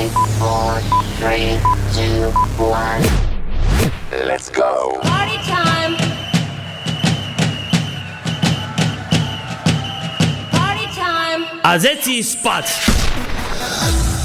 Five, 0.00 0.16
four, 0.40 0.80
three, 1.20 1.60
two, 1.92 2.32
one. 2.56 3.04
Let's 4.24 4.48
go. 4.48 4.96
Party 5.04 5.36
time. 5.44 5.92
Party 10.56 10.86
time. 10.96 11.40
A 11.60 11.76
zeci 11.76 12.24
spať! 12.24 12.88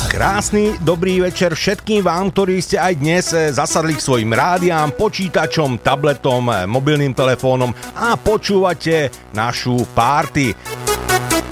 Krásny 0.08 0.80
dobrý 0.80 1.20
večer 1.20 1.52
všetkým 1.52 2.08
vám, 2.08 2.32
ktorí 2.32 2.64
ste 2.64 2.80
aj 2.80 2.94
dnes 2.96 3.36
eh, 3.36 3.52
zasadli 3.52 4.00
k 4.00 4.06
svojim 4.08 4.32
rádiám, 4.32 4.96
počítačom, 4.96 5.84
tabletom, 5.84 6.56
eh, 6.56 6.64
mobilným 6.64 7.12
telefónom 7.12 7.76
a 8.00 8.16
počúvate 8.16 9.12
našu 9.36 9.84
párty. 9.92 10.56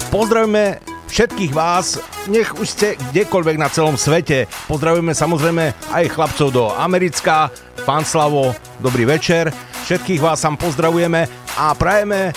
Pozdravíme 0.08 0.93
všetkých 1.14 1.54
vás, 1.54 2.02
nech 2.26 2.58
už 2.58 2.66
ste 2.66 2.88
kdekoľvek 2.98 3.62
na 3.62 3.70
celom 3.70 3.94
svete. 3.94 4.50
Pozdravujeme 4.66 5.14
samozrejme 5.14 5.94
aj 5.94 6.10
chlapcov 6.10 6.50
do 6.50 6.74
Americka, 6.74 7.54
pán 7.86 8.02
Slavo, 8.02 8.58
dobrý 8.82 9.06
večer. 9.06 9.54
Všetkých 9.86 10.18
vás 10.18 10.42
tam 10.42 10.58
pozdravujeme 10.58 11.30
a 11.62 11.78
prajeme 11.78 12.34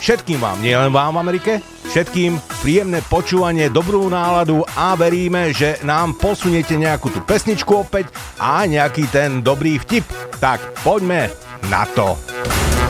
všetkým 0.00 0.40
vám, 0.40 0.56
nielen 0.64 0.88
vám 0.88 1.16
v 1.16 1.20
Amerike, 1.20 1.52
všetkým 1.92 2.40
príjemné 2.64 3.04
počúvanie, 3.04 3.68
dobrú 3.68 4.08
náladu 4.08 4.64
a 4.72 4.96
veríme, 4.96 5.52
že 5.52 5.76
nám 5.84 6.16
posuniete 6.16 6.80
nejakú 6.80 7.12
tú 7.12 7.20
pesničku 7.20 7.84
opäť 7.84 8.08
a 8.40 8.64
nejaký 8.64 9.04
ten 9.12 9.44
dobrý 9.44 9.76
vtip. 9.76 10.08
Tak 10.40 10.80
poďme 10.80 11.28
na 11.68 11.84
to. 11.92 12.16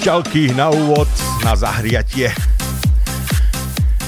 Tak 0.00 0.24
píšťalky 0.24 0.56
na 0.56 0.72
úvod, 0.72 1.04
na 1.44 1.52
zahriatie. 1.52 2.32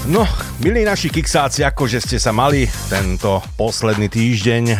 No, 0.09 0.25
milí 0.65 0.89
naši 0.89 1.13
kiksáci, 1.13 1.69
akože 1.69 2.01
ste 2.01 2.17
sa 2.17 2.33
mali 2.33 2.65
tento 2.89 3.45
posledný 3.61 4.09
týždeň. 4.09 4.73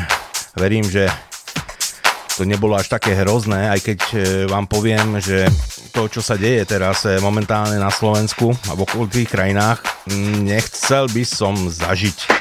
Verím, 0.57 0.89
že 0.89 1.13
to 2.41 2.49
nebolo 2.49 2.81
až 2.81 2.89
také 2.89 3.13
hrozné, 3.13 3.69
aj 3.69 3.81
keď 3.85 3.99
e, 4.09 4.17
vám 4.49 4.65
poviem, 4.65 5.21
že 5.21 5.53
to, 5.93 6.09
čo 6.09 6.25
sa 6.25 6.41
deje 6.41 6.65
teraz 6.65 7.05
e, 7.05 7.21
momentálne 7.21 7.77
na 7.77 7.93
Slovensku 7.93 8.49
a 8.49 8.73
v 8.73 8.81
okolitých 8.81 9.37
krajinách, 9.37 9.85
mm, 10.09 10.49
nechcel 10.49 11.13
by 11.13 11.29
som 11.29 11.53
zažiť. 11.69 12.41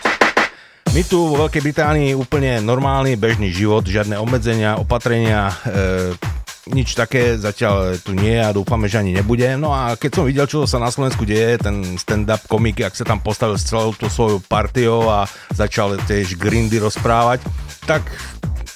My 0.96 1.04
tu 1.04 1.28
vo 1.28 1.44
Veľkej 1.44 1.60
Británii 1.60 2.16
úplne 2.16 2.64
normálny, 2.64 3.20
bežný 3.20 3.52
život, 3.52 3.84
žiadne 3.84 4.16
obmedzenia, 4.16 4.80
opatrenia, 4.80 5.52
e, 5.68 6.32
nič 6.70 6.94
také 6.94 7.42
zatiaľ 7.42 7.98
tu 8.06 8.14
nie 8.14 8.38
a 8.38 8.54
dúfame, 8.54 8.86
že 8.86 9.02
ani 9.02 9.18
nebude. 9.18 9.50
No 9.58 9.74
a 9.74 9.98
keď 9.98 10.12
som 10.14 10.28
videl, 10.30 10.46
čo 10.46 10.70
sa 10.70 10.78
na 10.78 10.94
Slovensku 10.94 11.26
deje, 11.26 11.58
ten 11.58 11.98
stand-up 11.98 12.46
komik, 12.46 12.86
ak 12.86 12.94
sa 12.94 13.02
tam 13.02 13.18
postavil 13.18 13.58
s 13.58 13.66
celou 13.66 13.98
tú 13.98 14.06
svojou 14.06 14.38
partiou 14.46 15.10
a 15.10 15.26
začal 15.58 15.98
tiež 16.06 16.38
grindy 16.38 16.78
rozprávať, 16.78 17.42
tak 17.90 18.06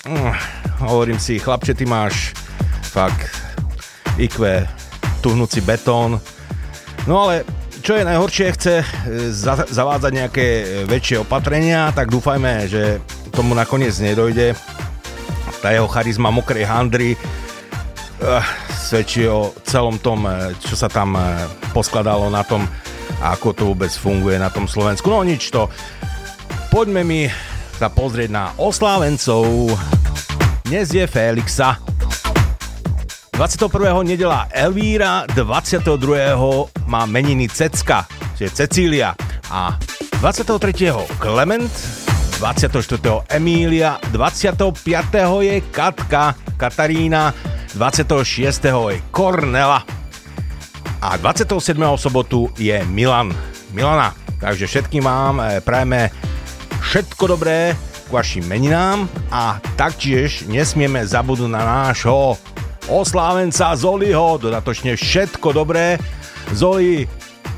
mm, 0.10 0.34
hovorím 0.90 1.22
si, 1.22 1.38
chlapče, 1.38 1.78
ty 1.78 1.86
máš 1.86 2.34
fakt 2.90 3.30
IQ, 4.18 4.66
tuhnúci 5.22 5.62
betón. 5.62 6.18
No 7.06 7.30
ale 7.30 7.46
čo 7.86 7.94
je 7.94 8.08
najhoršie, 8.08 8.56
chce 8.58 8.76
e, 8.82 8.86
za- 9.30 9.70
zavádzať 9.70 10.12
nejaké 10.12 10.46
väčšie 10.90 11.22
opatrenia, 11.22 11.94
tak 11.94 12.10
dúfajme, 12.10 12.66
že 12.66 12.98
tomu 13.30 13.54
nakoniec 13.54 13.94
nedojde. 14.02 14.58
Tá 15.62 15.70
jeho 15.70 15.86
charizma 15.86 16.34
mokrej 16.34 16.66
handry 16.66 17.14
svedčí 18.72 19.28
o 19.28 19.52
celom 19.68 20.00
tom, 20.00 20.24
e, 20.26 20.56
čo 20.62 20.78
sa 20.78 20.88
tam 20.88 21.18
poskladalo 21.76 22.32
na 22.32 22.46
tom, 22.48 22.64
ako 23.22 23.48
to 23.52 23.64
vôbec 23.72 23.92
funguje 23.92 24.40
na 24.40 24.50
tom 24.50 24.68
Slovensku. 24.68 25.08
No 25.12 25.24
nič 25.24 25.52
to. 25.52 25.68
Poďme 26.72 27.04
mi 27.08 27.28
sa 27.76 27.92
pozrieť 27.92 28.30
na 28.32 28.46
oslávencov. 28.56 29.72
Dnes 30.66 30.90
je 30.92 31.04
Felixa. 31.06 31.78
21. 33.36 33.68
nedela 34.08 34.48
Elvíra, 34.48 35.28
22. 35.36 35.92
má 36.88 37.04
meniny 37.04 37.52
Cecka, 37.52 38.08
čiže 38.40 38.64
Cecília 38.64 39.12
a 39.52 39.76
23. 40.24 41.20
Klement, 41.20 41.68
24. 42.40 43.28
Emília, 43.28 44.00
25. 44.16 44.72
je 45.44 45.56
Katka, 45.68 46.32
Katarína, 46.56 47.36
26. 47.76 48.64
je 48.64 49.02
Kornela 49.12 49.84
a 51.04 51.10
27. 51.20 51.76
sobotu 52.00 52.48
je 52.56 52.80
Milan, 52.88 53.36
Milana. 53.76 54.16
Takže 54.40 54.68
všetkým 54.68 55.04
vám 55.04 55.44
eh, 55.44 55.60
prajeme 55.60 56.08
všetko 56.80 57.36
dobré 57.36 57.76
k 57.76 58.10
vašim 58.10 58.48
meninám 58.48 59.12
a 59.28 59.60
taktiež 59.76 60.48
nesmieme 60.48 61.04
zabudnúť 61.04 61.52
na 61.52 61.64
nášho 61.92 62.40
oslávenca 62.88 63.76
Zoliho, 63.76 64.40
dodatočne 64.40 64.96
všetko 64.96 65.52
dobré. 65.52 66.00
Zoli, 66.56 67.10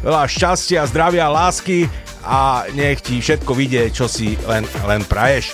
veľa 0.02 0.26
šťastia, 0.26 0.88
zdravia, 0.90 1.30
lásky 1.30 1.86
a 2.26 2.66
nech 2.74 3.06
ti 3.06 3.22
všetko 3.22 3.52
vidie, 3.54 3.94
čo 3.94 4.10
si 4.10 4.34
len, 4.50 4.66
len 4.88 5.04
praješ. 5.06 5.54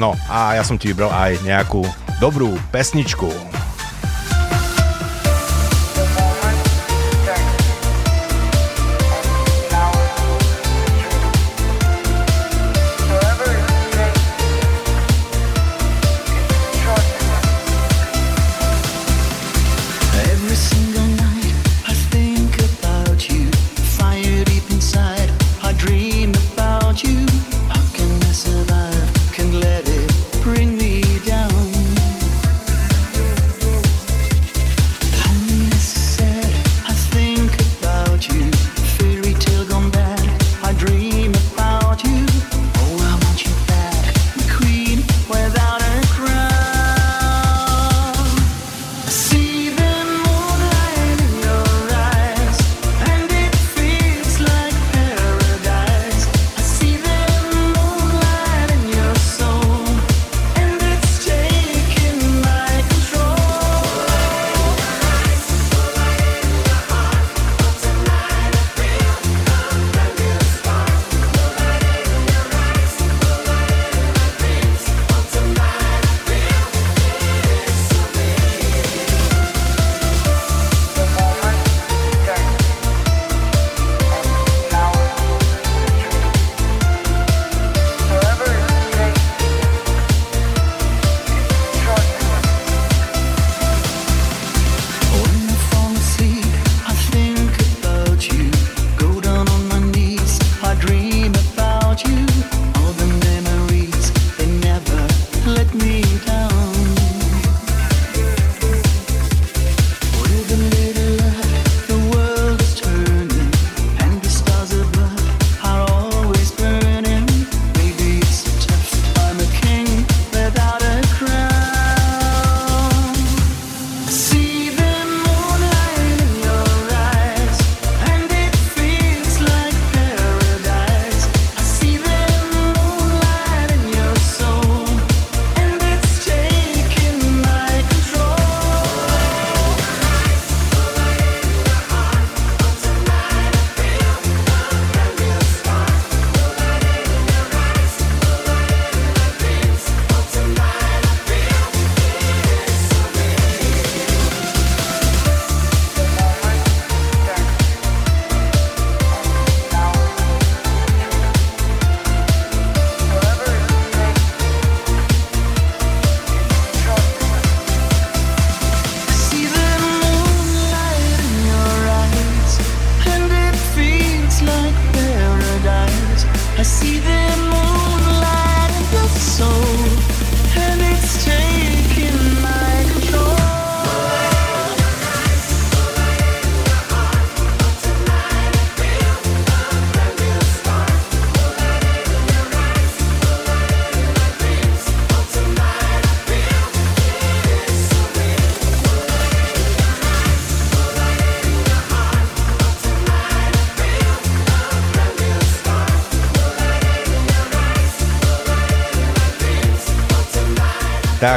No 0.00 0.16
a 0.30 0.56
ja 0.56 0.62
som 0.64 0.80
ti 0.80 0.94
vybral 0.94 1.10
aj 1.12 1.42
nejakú 1.44 1.82
dobrú 2.22 2.54
pesničku. 2.70 3.58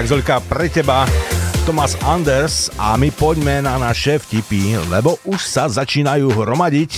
Tak, 0.01 0.17
Zolka, 0.17 0.41
pre 0.41 0.65
teba 0.65 1.05
Thomas 1.61 1.93
Anders 2.09 2.73
a 2.73 2.97
my 2.97 3.13
poďme 3.13 3.61
na 3.61 3.77
naše 3.77 4.17
vtipy, 4.17 4.89
lebo 4.89 5.21
už 5.29 5.45
sa 5.45 5.69
začínajú 5.69 6.25
hromadiť. 6.41 6.91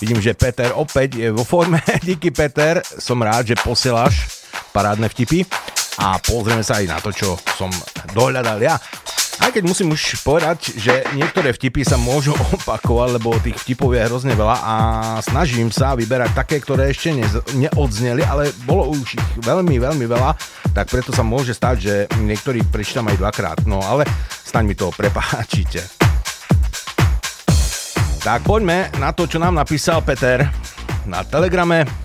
Vidím, 0.00 0.24
že 0.24 0.32
Peter 0.32 0.72
opäť 0.72 1.20
je 1.20 1.28
vo 1.28 1.44
forme. 1.44 1.84
Díky 2.08 2.32
Peter, 2.32 2.80
som 2.80 3.20
rád, 3.20 3.52
že 3.52 3.60
posielaš 3.60 4.40
parádne 4.72 5.12
vtipy 5.12 5.44
a 6.00 6.16
pozrieme 6.16 6.64
sa 6.64 6.80
aj 6.80 6.88
na 6.88 6.96
to, 7.04 7.12
čo 7.12 7.36
som 7.60 7.68
dohľadal 8.16 8.56
ja. 8.64 8.80
Aj 9.50 9.58
keď 9.58 9.66
musím 9.66 9.90
už 9.98 10.22
povedať, 10.22 10.78
že 10.78 11.10
niektoré 11.18 11.50
vtipy 11.50 11.82
sa 11.82 11.98
môžu 11.98 12.30
opakovať, 12.54 13.18
lebo 13.18 13.34
tých 13.42 13.58
vtipov 13.58 13.90
je 13.98 14.06
hrozne 14.06 14.38
veľa 14.38 14.56
a 14.62 14.74
snažím 15.26 15.74
sa 15.74 15.98
vyberať 15.98 16.38
také, 16.38 16.62
ktoré 16.62 16.94
ešte 16.94 17.10
nez- 17.18 17.42
neodzneli, 17.58 18.22
ale 18.22 18.54
bolo 18.62 18.94
už 18.94 19.18
ich 19.18 19.26
veľmi, 19.42 19.74
veľmi 19.82 20.06
veľa, 20.06 20.38
tak 20.70 20.86
preto 20.86 21.10
sa 21.10 21.26
môže 21.26 21.50
stať, 21.50 21.76
že 21.82 21.94
niektorých 22.22 22.70
prečítam 22.70 23.10
aj 23.10 23.18
dvakrát. 23.18 23.58
No 23.66 23.82
ale 23.82 24.06
staň 24.30 24.70
mi 24.70 24.78
to, 24.78 24.94
prepáčite. 24.94 25.82
Tak 28.22 28.46
poďme 28.46 28.94
na 29.02 29.10
to, 29.10 29.26
čo 29.26 29.42
nám 29.42 29.58
napísal 29.58 29.98
Peter 30.06 30.46
na 31.10 31.26
telegrame. 31.26 31.99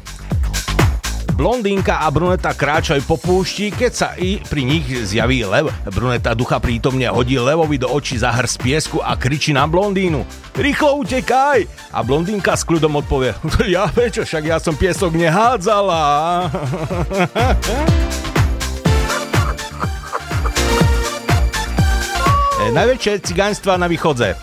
Blondínka 1.36 2.00
a 2.00 2.08
bruneta 2.08 2.56
kráčajú 2.56 3.04
po 3.04 3.20
púšti, 3.20 3.68
keď 3.68 3.92
sa 3.92 4.16
i 4.16 4.40
pri 4.40 4.64
nich 4.64 4.88
zjaví 4.88 5.44
lev. 5.44 5.68
Bruneta 5.92 6.32
ducha 6.32 6.64
prítomne 6.64 7.12
hodí 7.12 7.36
levovi 7.36 7.76
do 7.76 7.92
očí 7.92 8.16
za 8.16 8.32
hrst 8.32 8.64
piesku 8.64 9.04
a 9.04 9.20
kričí 9.20 9.52
na 9.52 9.68
blondínu. 9.68 10.24
Rýchlo 10.56 11.04
utekaj! 11.04 11.68
A 11.92 12.00
blondínka 12.08 12.56
s 12.56 12.64
kľudom 12.64 13.04
odpovie. 13.04 13.36
Ja 13.68 13.92
prečo, 13.92 14.24
však 14.24 14.48
ja 14.48 14.64
som 14.64 14.80
piesok 14.80 15.20
nehádzala. 15.20 16.00
Najväčšie 22.76 23.28
cigánstva 23.28 23.76
na 23.76 23.92
východze. 23.92 24.40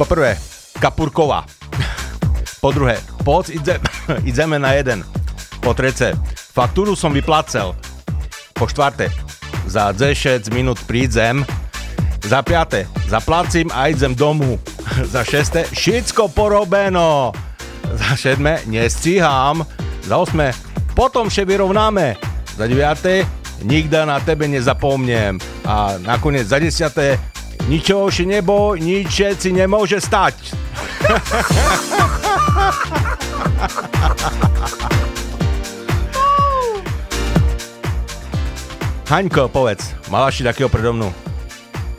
Poprvé, 0.00 0.40
Kapurkova. 0.80 1.55
Po 2.66 2.74
druhé, 2.74 2.98
poď 3.22 3.62
ide, 3.62 3.74
ideme 4.34 4.58
na 4.58 4.74
jeden. 4.74 5.06
Po 5.62 5.70
trece, 5.70 6.18
faktúru 6.50 6.98
som 6.98 7.14
vyplacel. 7.14 7.78
Po 8.58 8.66
štvrté, 8.66 9.06
za 9.70 9.94
10 9.94 10.50
minút 10.50 10.82
prídem. 10.82 11.46
Za 12.26 12.42
piaté, 12.42 12.90
zaplacím 13.06 13.70
a 13.70 13.86
idem 13.86 14.18
domu. 14.18 14.58
Za 15.14 15.22
šesté, 15.22 15.70
všetko 15.70 16.34
porobeno. 16.34 17.30
Za 17.94 18.18
sedme, 18.18 18.58
nestíham. 18.66 19.62
Za 20.02 20.18
osme, 20.18 20.50
potom 20.90 21.30
vše 21.30 21.46
vyrovnáme. 21.46 22.18
Za 22.58 22.66
deviaté, 22.66 23.30
nikda 23.62 24.02
na 24.02 24.18
tebe 24.18 24.50
nezapomnem. 24.50 25.38
A 25.62 26.02
nakoniec 26.02 26.50
za 26.50 26.58
desiaté, 26.58 27.14
ničoho 27.70 28.10
si 28.10 28.26
neboj, 28.26 28.82
nič 28.82 29.38
si 29.38 29.54
nemôže 29.54 30.02
stať. 30.02 30.34
Haňko, 39.06 39.46
povedz, 39.48 39.94
mala 40.10 40.34
si 40.34 40.42
takého 40.42 40.68
predo 40.68 40.92
mnou. 40.92 41.14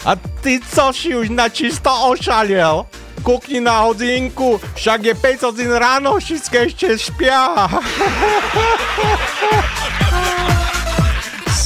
A 0.04 0.16
ty 0.44 0.60
co 0.60 0.94
si 0.94 1.16
už 1.16 1.30
na 1.30 1.50
čisto 1.50 1.88
ošaliel? 1.88 2.86
Kukni 3.24 3.60
na 3.60 3.80
hodinku, 3.88 4.60
však 4.76 5.04
je 5.04 5.16
5 5.16 5.44
hodín 5.52 5.72
ráno, 5.72 6.20
všetky 6.20 6.58
ešte 6.58 6.98
špia. 6.98 7.58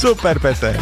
Super, 0.02 0.42
Peter. 0.42 0.74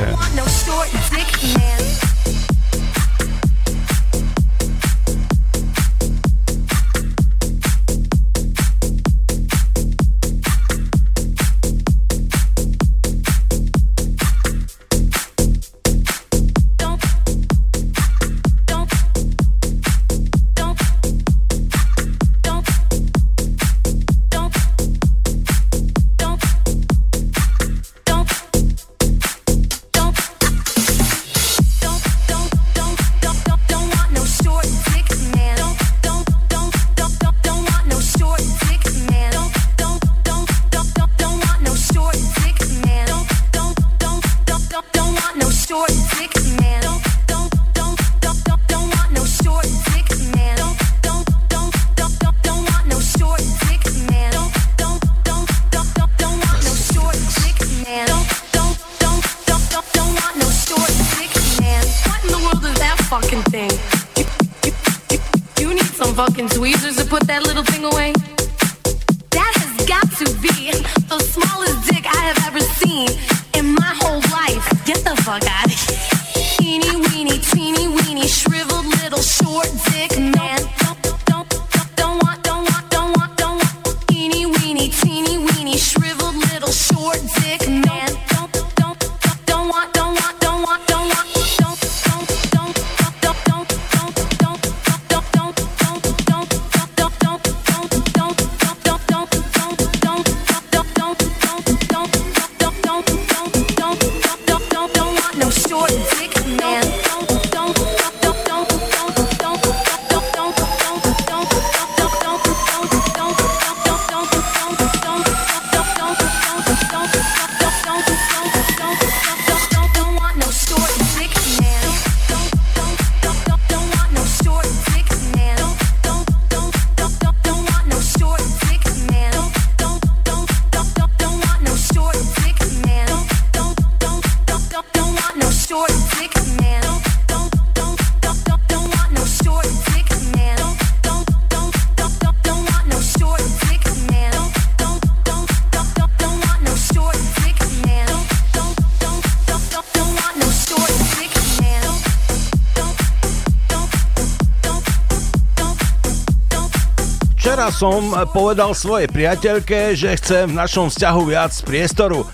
Včera 157.60 157.76
som 157.76 158.16
povedal 158.32 158.72
svojej 158.72 159.04
priateľke, 159.04 159.92
že 159.92 160.16
chcem 160.16 160.48
v 160.48 160.56
našom 160.56 160.88
vzťahu 160.88 161.20
viac 161.28 161.52
priestoru. 161.60 162.24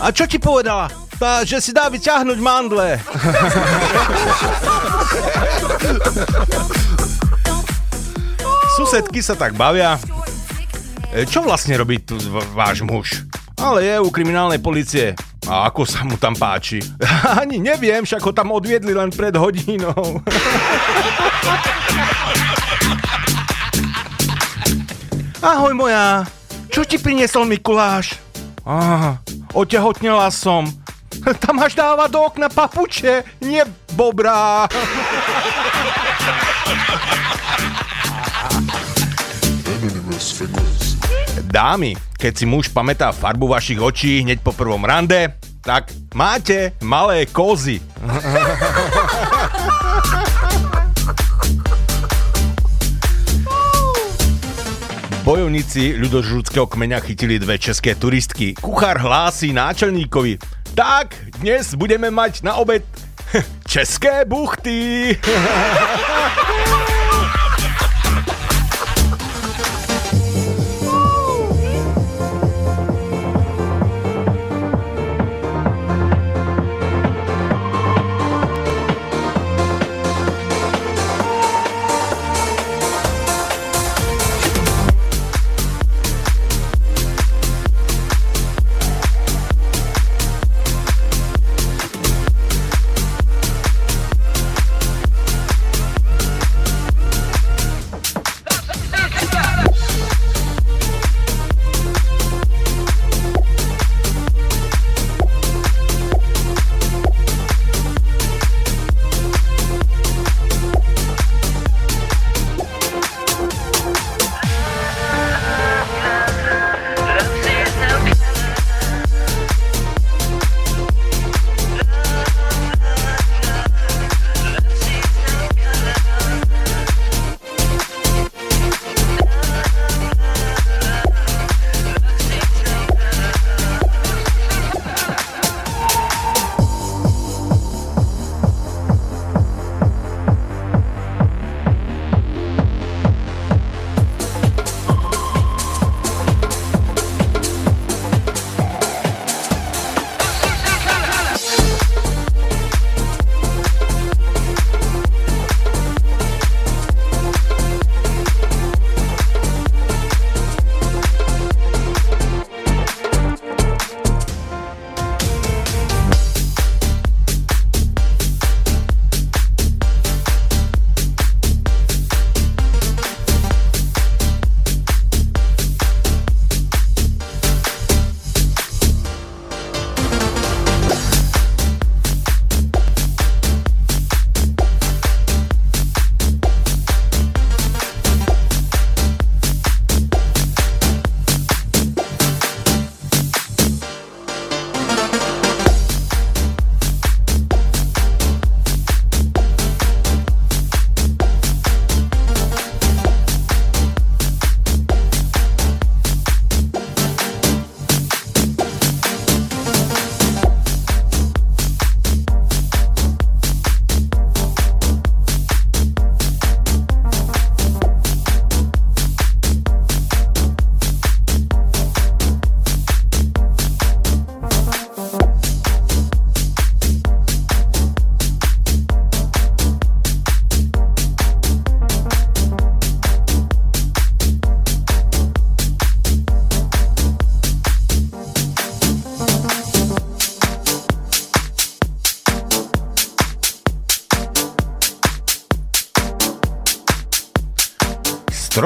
A 0.00 0.08
čo 0.08 0.24
ti 0.24 0.40
povedala? 0.40 0.88
Tá, 1.20 1.44
že 1.44 1.60
si 1.60 1.76
dá 1.76 1.92
vyťahnuť 1.92 2.38
mandle. 2.40 2.96
Susedky 8.80 9.20
sa 9.20 9.36
tak 9.36 9.52
bavia. 9.52 10.00
E, 11.12 11.28
Čo 11.28 11.44
vlastne 11.44 11.76
robí 11.76 12.00
tu 12.00 12.16
váš 12.56 12.80
muž? 12.80 13.28
Ale 13.60 13.84
je 13.84 14.00
u 14.00 14.08
kriminálnej 14.08 14.64
policie. 14.64 15.12
A 15.44 15.68
ako 15.68 15.84
sa 15.84 16.08
mu 16.08 16.16
tam 16.16 16.32
páči? 16.32 16.80
Ani 17.44 17.60
neviem, 17.60 18.00
však 18.00 18.24
ho 18.24 18.32
tam 18.32 18.56
odviedli 18.56 18.96
len 18.96 19.12
pred 19.12 19.36
hodinou. 19.36 20.24
Ahoj 25.38 25.70
moja, 25.70 26.26
čo 26.66 26.82
ti 26.82 26.98
priniesol 26.98 27.46
Mikuláš? 27.46 28.18
Á, 28.66 29.22
otehotnela 29.54 30.34
som. 30.34 30.66
Tam 31.42 31.62
až 31.62 31.78
dáva 31.78 32.10
do 32.10 32.26
okna 32.26 32.50
papuče, 32.50 33.22
nie 33.46 33.62
bobrá. 33.94 34.66
Dámy, 41.48 41.94
keď 42.18 42.32
si 42.34 42.44
muž 42.44 42.68
pamätá 42.74 43.14
farbu 43.14 43.48
vašich 43.48 43.78
očí 43.78 44.26
hneď 44.26 44.42
po 44.42 44.50
prvom 44.52 44.82
rande, 44.82 45.38
tak 45.62 45.94
máte 46.18 46.74
malé 46.82 47.30
kozy. 47.30 47.78
Bojovníci 55.28 55.92
ľudožrúckého 56.00 56.64
kmeňa 56.64 57.04
chytili 57.04 57.36
dve 57.36 57.60
české 57.60 57.92
turistky. 57.92 58.56
Kuchár 58.56 58.96
hlási 58.96 59.52
náčelníkovi. 59.52 60.40
Tak, 60.72 61.36
dnes 61.44 61.76
budeme 61.76 62.08
mať 62.08 62.48
na 62.48 62.56
obed 62.56 62.80
české 63.68 64.24
buchty. 64.24 65.12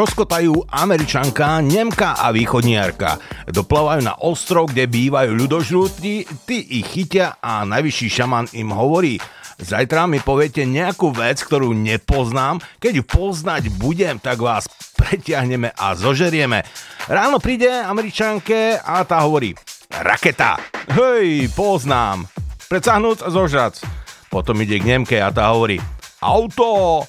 Stroskotajú 0.02 0.66
Američanka, 0.66 1.62
Nemka 1.62 2.18
a 2.18 2.34
východniarka. 2.34 3.22
Doplávajú 3.54 4.02
na 4.02 4.18
ostrov, 4.18 4.66
kde 4.66 4.90
bývajú 4.90 5.30
ľudožrúti, 5.30 6.26
tí 6.42 6.58
ich 6.82 6.90
chytia 6.90 7.38
a 7.38 7.62
najvyšší 7.62 8.08
šaman 8.10 8.50
im 8.58 8.74
hovorí 8.74 9.22
Zajtra 9.62 10.10
mi 10.10 10.18
poviete 10.18 10.66
nejakú 10.66 11.14
vec, 11.14 11.38
ktorú 11.46 11.70
nepoznám. 11.70 12.58
Keď 12.82 12.98
ju 12.98 13.04
poznať 13.06 13.62
budem, 13.78 14.18
tak 14.18 14.42
vás 14.42 14.66
pretiahneme 14.98 15.70
a 15.70 15.94
zožerieme. 15.94 16.66
Ráno 17.06 17.38
príde 17.38 17.70
Američanke 17.70 18.82
a 18.82 19.06
tá 19.06 19.22
hovorí 19.22 19.54
Raketa. 19.86 20.58
Hej, 20.98 21.54
poznám. 21.54 22.26
Precahnúc 22.66 23.22
a 23.22 23.30
zožrac. 23.30 23.78
Potom 24.26 24.58
ide 24.66 24.82
k 24.82 24.98
Nemke 24.98 25.22
a 25.22 25.30
tá 25.30 25.54
hovorí 25.54 25.78
Auto. 26.18 27.06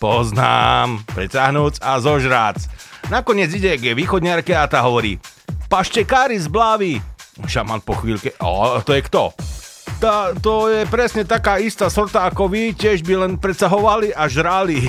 Poznám, 0.00 1.04
preťahnúc 1.12 1.76
a 1.84 2.00
zožrác. 2.00 2.56
Nakoniec 3.12 3.52
ide 3.52 3.76
k 3.76 3.92
východňarke 3.92 4.56
a 4.56 4.64
tá 4.64 4.80
hovorí 4.80 5.20
Paštekári 5.68 6.40
z 6.40 6.48
Blávy. 6.48 7.04
Šaman 7.44 7.84
po 7.84 8.00
chvíľke, 8.00 8.32
a 8.40 8.80
to 8.80 8.96
je 8.96 9.04
kto? 9.04 9.36
Tá, 10.00 10.32
to 10.40 10.72
je 10.72 10.88
presne 10.88 11.28
taká 11.28 11.60
istá 11.60 11.92
sorta 11.92 12.24
ako 12.24 12.48
vy, 12.48 12.72
tiež 12.72 13.04
by 13.04 13.28
len 13.28 13.36
precahovali 13.36 14.16
a 14.16 14.24
žrali. 14.24 14.88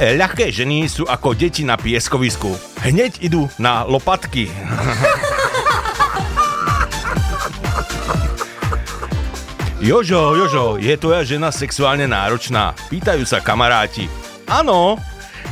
Ľahké 0.00 0.48
ženy 0.48 0.88
sú 0.88 1.04
ako 1.04 1.36
deti 1.36 1.60
na 1.60 1.76
pieskovisku. 1.76 2.56
Hneď 2.88 3.20
idú 3.20 3.52
na 3.60 3.84
lopatky. 3.84 4.48
Jožo, 9.78 10.34
Jožo, 10.34 10.74
je 10.74 10.90
tvoja 10.98 11.22
žena 11.22 11.54
sexuálne 11.54 12.10
náročná? 12.10 12.74
Pýtajú 12.90 13.22
sa 13.22 13.38
kamaráti. 13.38 14.10
Áno, 14.50 14.98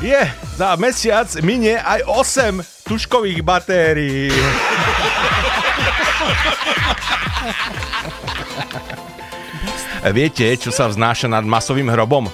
Je, 0.03 0.19
za 0.61 0.77
mesiac 0.77 1.25
minie 1.41 1.79
aj 1.81 2.05
8 2.05 2.61
tuškových 2.85 3.41
batérií. 3.41 4.29
Viete, 10.13 10.53
čo 10.61 10.69
sa 10.69 10.91
vznáša 10.91 11.33
nad 11.33 11.47
masovým 11.47 11.89
hrobom? 11.89 12.29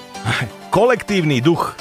Kolektívny 0.74 1.38
duch. 1.44 1.76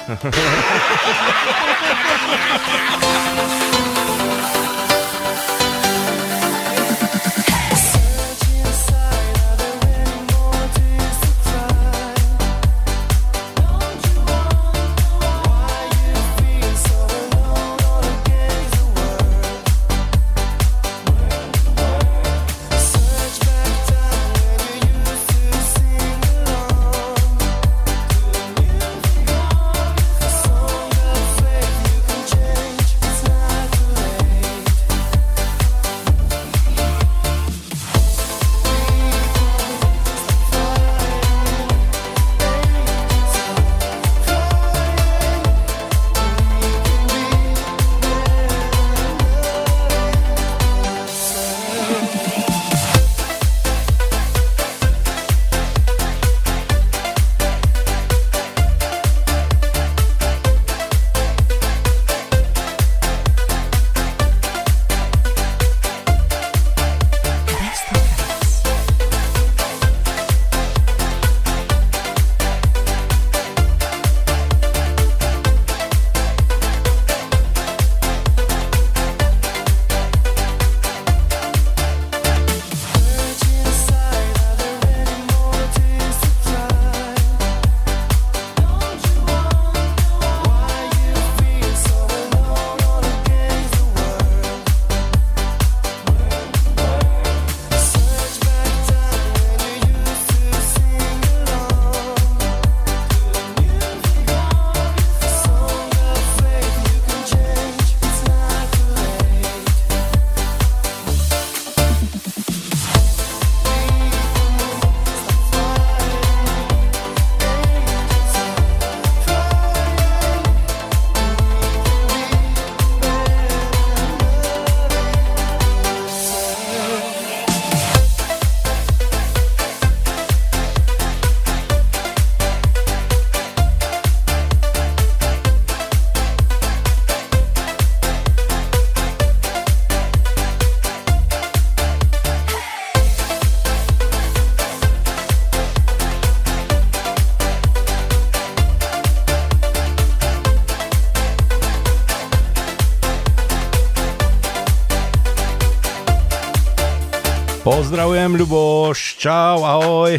Pozdravujem, 157.92 158.40
Ľuboš. 158.40 159.20
Čau, 159.20 159.68
ahoj. 159.68 160.16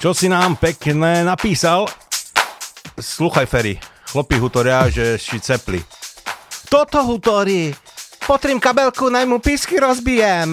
Čo 0.00 0.16
si 0.16 0.24
nám 0.24 0.56
pekné 0.56 1.20
napísal? 1.20 1.84
Sluchaj, 2.96 3.44
Ferry. 3.44 3.76
Chlopí 4.08 4.40
hutoria, 4.40 4.88
že 4.88 5.20
si 5.20 5.36
cepli. 5.36 5.84
Toto 6.72 7.04
hutorí. 7.04 7.76
Potrím 8.24 8.56
kabelku, 8.56 9.12
naj 9.12 9.28
mu 9.28 9.36
písky 9.36 9.76
rozbijem. 9.76 10.48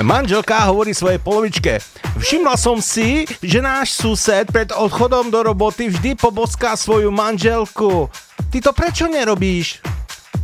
Manželka 0.00 0.64
hovorí 0.64 0.96
svojej 0.96 1.20
polovičke. 1.20 1.76
Všimla 2.24 2.56
som 2.56 2.80
si, 2.80 3.28
že 3.44 3.60
náš 3.60 4.00
sused 4.00 4.48
pred 4.48 4.72
odchodom 4.72 5.28
do 5.28 5.44
roboty 5.44 5.92
vždy 5.92 6.16
poboská 6.16 6.72
svoju 6.72 7.12
manželku. 7.12 8.08
Ty 8.48 8.64
to 8.64 8.72
prečo 8.72 9.12
nerobíš? 9.12 9.99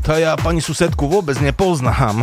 To 0.06 0.14
ja 0.14 0.38
pani 0.38 0.62
susedku 0.62 1.10
vôbec 1.10 1.34
nepoznám. 1.42 2.22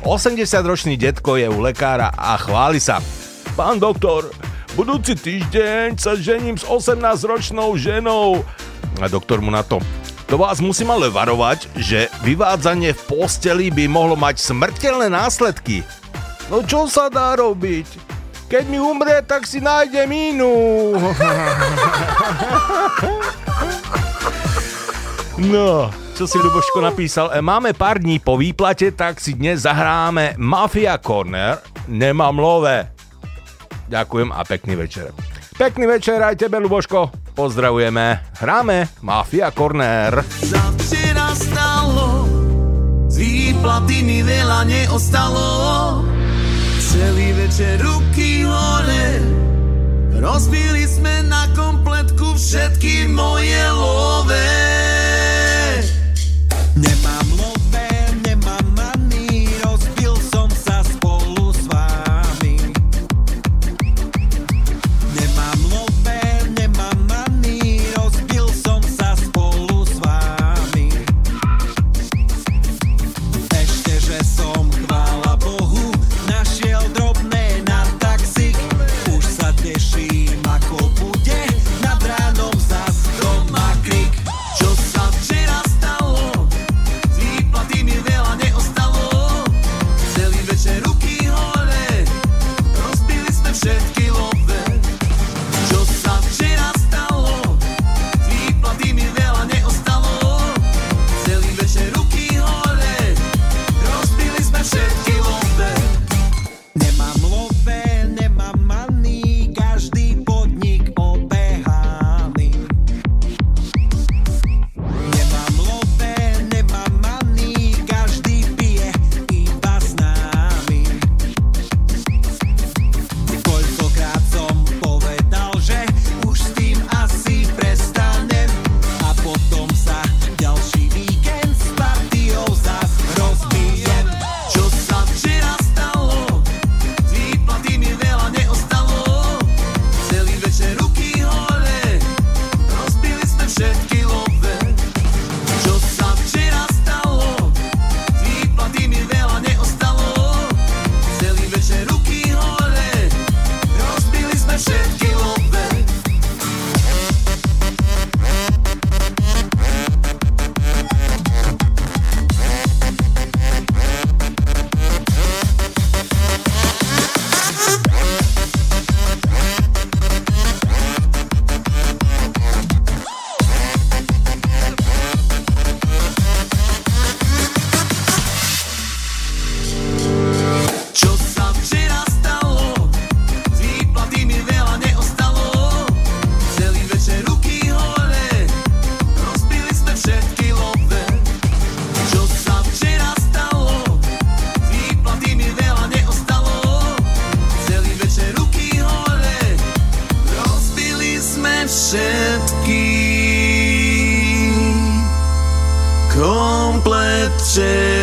Osemdesiatročný 0.00 0.96
detko 0.96 1.36
je 1.36 1.52
u 1.52 1.60
lekára 1.60 2.08
a 2.16 2.40
chváli 2.40 2.80
sa. 2.80 3.04
Pán 3.52 3.76
doktor, 3.76 4.32
budúci 4.72 5.20
týždeň 5.20 6.00
sa 6.00 6.16
žením 6.16 6.56
s 6.56 6.64
18-ročnou 6.64 7.76
ženou. 7.76 8.40
A 8.96 9.06
doktor 9.12 9.44
mu 9.44 9.52
na 9.52 9.60
to. 9.60 9.76
To 10.32 10.40
vás 10.40 10.64
musím 10.64 10.96
ale 10.96 11.12
varovať, 11.12 11.68
že 11.76 12.08
vyvádzanie 12.24 12.96
v 12.96 13.02
posteli 13.04 13.68
by 13.68 13.84
mohlo 13.84 14.16
mať 14.16 14.40
smrteľné 14.40 15.12
následky. 15.12 15.84
No 16.48 16.64
čo 16.64 16.88
sa 16.88 17.12
dá 17.12 17.36
robiť? 17.36 18.09
Keď 18.50 18.66
mi 18.66 18.82
umrie, 18.82 19.22
tak 19.22 19.46
si 19.46 19.62
nájdem 19.62 20.10
inú. 20.10 20.50
No, 25.38 25.86
čo 26.18 26.26
si 26.26 26.34
Ľuboško 26.34 26.82
napísal? 26.82 27.30
E, 27.30 27.38
Máme 27.38 27.78
pár 27.78 28.02
dní 28.02 28.18
po 28.18 28.34
výplate, 28.34 28.90
tak 28.90 29.22
si 29.22 29.38
dnes 29.38 29.62
zahráme 29.62 30.34
Mafia 30.34 30.98
Corner. 30.98 31.62
Nemám 31.86 32.42
love. 32.42 32.90
Ďakujem 33.86 34.34
a 34.34 34.42
pekný 34.42 34.74
večer. 34.74 35.14
Pekný 35.54 35.86
večer 35.86 36.18
aj 36.18 36.34
tebe, 36.34 36.58
Ľuboško. 36.58 37.32
Pozdravujeme. 37.38 38.34
Hráme 38.42 38.98
Mafia 39.06 39.54
Corner. 39.54 40.26
Za 40.42 40.74
včera 40.74 41.30
stalo, 41.38 42.26
z 43.06 43.14
výplaty 43.14 44.02
mi 44.02 44.26
veľa 44.26 44.66
neostalo. 44.66 45.46
Celý 46.90 47.29
večer 47.50 47.82
ruky 47.82 48.46
hore, 48.46 49.18
rozbili 50.22 50.86
sme 50.86 51.26
na 51.26 51.50
kompletku 51.50 52.38
všetky 52.38 53.10
moje 53.10 53.58
love. 53.74 54.69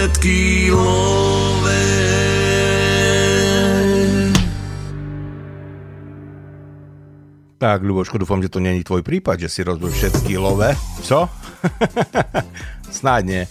Všetky 0.08 0.72
love. 0.72 1.67
Tak, 7.60 7.84
Ľuboško, 7.84 8.15
dúfam, 8.24 8.39
že 8.39 8.48
to 8.48 8.63
není 8.63 8.88
tvoj 8.88 9.04
prípad, 9.04 9.43
že 9.43 9.52
si 9.52 9.67
rozbil 9.67 9.91
všetky 9.91 10.39
love. 10.39 10.72
Co? 11.04 11.28
Snáď 13.04 13.22
nie. 13.28 13.43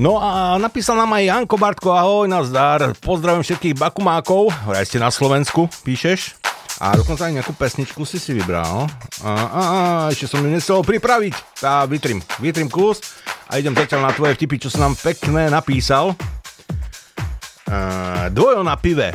No 0.00 0.16
a 0.16 0.56
napísal 0.56 0.96
nám 0.96 1.12
aj 1.12 1.28
Janko 1.28 1.56
Bartko, 1.60 1.92
ahoj, 1.92 2.24
nazdar. 2.24 2.96
Pozdravím 2.96 3.44
všetkých 3.44 3.76
bakumákov, 3.76 4.48
vraj 4.64 4.88
ste 4.88 4.96
na 4.96 5.12
Slovensku, 5.12 5.68
píšeš. 5.84 6.40
A 6.80 6.96
dokonca 6.96 7.28
aj 7.28 7.36
nejakú 7.36 7.52
pesničku 7.52 8.00
si 8.08 8.16
si 8.16 8.32
vybral. 8.32 8.88
A, 9.20 9.28
a, 9.28 9.60
a 9.60 9.80
ešte 10.08 10.24
som 10.24 10.40
ju 10.40 10.48
nechcel 10.48 10.80
pripraviť. 10.80 11.60
Tá, 11.60 11.84
vytrim, 11.84 12.24
vytrim 12.40 12.72
kus 12.72 13.04
a 13.52 13.60
idem 13.60 13.76
zatiaľ 13.76 14.08
na 14.08 14.16
tvoje 14.16 14.32
vtipy, 14.40 14.56
čo 14.56 14.72
som 14.72 14.88
nám 14.88 14.96
pekné 14.96 15.52
napísal. 15.52 16.16
Uh, 17.68 18.32
dvojo 18.32 18.64
na 18.64 18.80
pive. 18.80 19.12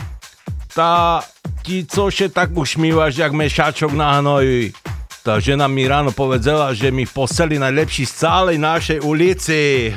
Tá 0.77 1.25
ti 1.65 1.81
cože 1.89 2.29
tak 2.29 2.53
ušmívaš, 2.53 3.17
jak 3.17 3.33
mešačok 3.33 3.97
na 3.97 4.21
hnoji. 4.21 4.77
Tá 5.25 5.41
žena 5.41 5.65
mi 5.65 5.89
ráno 5.89 6.13
povedala, 6.13 6.69
že 6.77 6.93
mi 6.93 7.03
v 7.03 7.11
posteli 7.11 7.57
najlepší 7.57 8.05
z 8.05 8.13
celej 8.13 8.61
našej 8.61 9.01
ulici. 9.01 9.89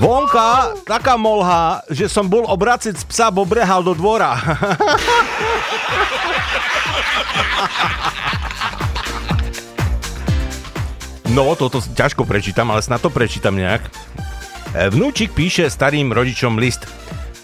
Vonka 0.00 0.72
taká 0.88 1.20
molha, 1.20 1.84
že 1.92 2.08
som 2.08 2.24
bol 2.24 2.48
obraciť 2.48 2.96
psa, 3.06 3.28
bo 3.28 3.44
brehal 3.44 3.84
do 3.84 3.92
dvora. 3.92 4.40
No, 11.30 11.54
toto 11.54 11.78
ťažko 11.78 12.26
prečítam, 12.26 12.74
ale 12.74 12.82
snad 12.82 12.98
to 12.98 13.06
prečítam 13.06 13.54
nejak. 13.54 13.86
E, 13.86 14.90
Vnúčik 14.90 15.30
píše 15.30 15.70
starým 15.70 16.10
rodičom 16.10 16.58
list. 16.58 16.90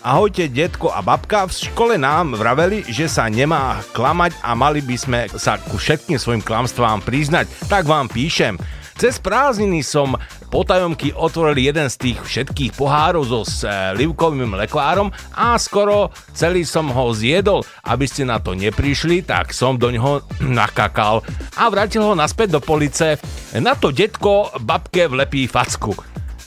Ahojte, 0.02 0.50
detko 0.50 0.90
a 0.90 1.02
babka, 1.02 1.46
v 1.46 1.54
škole 1.54 1.94
nám 1.94 2.34
vraveli, 2.34 2.82
že 2.86 3.06
sa 3.06 3.30
nemá 3.30 3.82
klamať 3.94 4.38
a 4.42 4.54
mali 4.58 4.82
by 4.82 4.96
sme 4.98 5.20
sa 5.34 5.58
ku 5.58 5.78
všetkým 5.78 6.18
svojim 6.18 6.42
klamstvám 6.42 7.02
priznať. 7.02 7.46
Tak 7.70 7.86
vám 7.86 8.10
píšem. 8.10 8.58
Cez 8.98 9.22
prázdniny 9.22 9.82
som 9.86 10.18
potajomky 10.56 11.12
otvoril 11.12 11.68
jeden 11.68 11.92
z 11.92 11.96
tých 12.00 12.18
všetkých 12.24 12.80
pohárov 12.80 13.28
so 13.28 13.44
slivkovým 13.44 14.56
lekvárom 14.56 15.12
a 15.36 15.60
skoro 15.60 16.08
celý 16.32 16.64
som 16.64 16.88
ho 16.88 17.12
zjedol. 17.12 17.60
Aby 17.84 18.08
ste 18.08 18.24
na 18.24 18.40
to 18.40 18.56
neprišli, 18.56 19.20
tak 19.20 19.52
som 19.52 19.76
do 19.76 19.92
ňoho 19.92 20.24
nakakal 20.64 21.20
a 21.60 21.68
vrátil 21.68 22.00
ho 22.00 22.16
naspäť 22.16 22.56
do 22.56 22.64
police. 22.64 23.20
Na 23.60 23.76
to 23.76 23.92
detko 23.92 24.48
babke 24.64 25.04
vlepí 25.12 25.44
facku. 25.44 25.92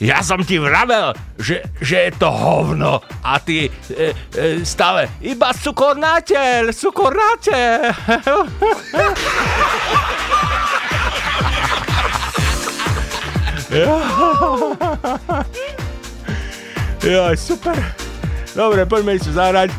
Ja 0.02 0.26
som 0.26 0.42
ti 0.42 0.58
vravel, 0.58 1.14
že, 1.38 1.62
že 1.78 2.10
je 2.10 2.12
to 2.18 2.32
hovno 2.32 3.04
a 3.20 3.36
ty 3.38 3.68
e, 3.68 4.16
e, 4.32 4.64
stále 4.64 5.12
iba 5.22 5.52
cukornáteľ, 5.54 6.72
cukornáteľ. 6.72 7.78
Joj, 17.06 17.38
super. 17.38 17.78
Dobre, 18.58 18.82
poďme 18.90 19.22
si 19.22 19.30
zahrať 19.30 19.70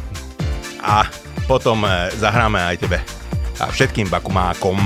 a 0.78 1.10
potom 1.50 1.82
e, 1.82 2.06
zahráme 2.14 2.62
aj 2.62 2.86
tebe 2.86 3.02
a 3.58 3.66
všetkým 3.66 4.06
bakumákom. 4.06 4.78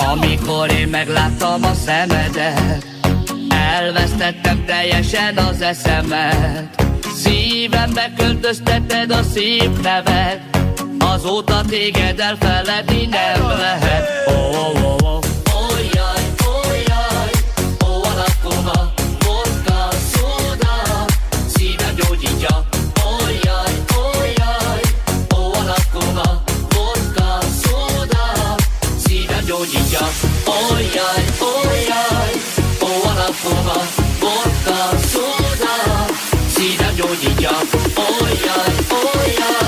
Amikor 0.00 0.72
én 0.74 0.90
megláttam 0.90 1.64
a 1.64 1.74
szemedet 1.74 2.99
Elvesztettem 3.70 4.64
teljesen 4.64 5.36
az 5.36 5.60
eszemet. 5.60 6.82
Szívembe 7.14 8.12
költözteted 8.16 9.10
a 9.10 9.22
szép 9.22 9.82
nevet. 9.82 10.40
Azóta 10.98 11.60
téged 11.68 12.20
elfeledni 12.20 13.06
nem 13.06 13.46
lehet. 13.46 14.08
Oh, 14.26 14.58
oh, 14.58 14.84
oh, 14.84 14.99
Oya, 37.40 37.54
oya, 37.96 38.56
oya 38.92 39.59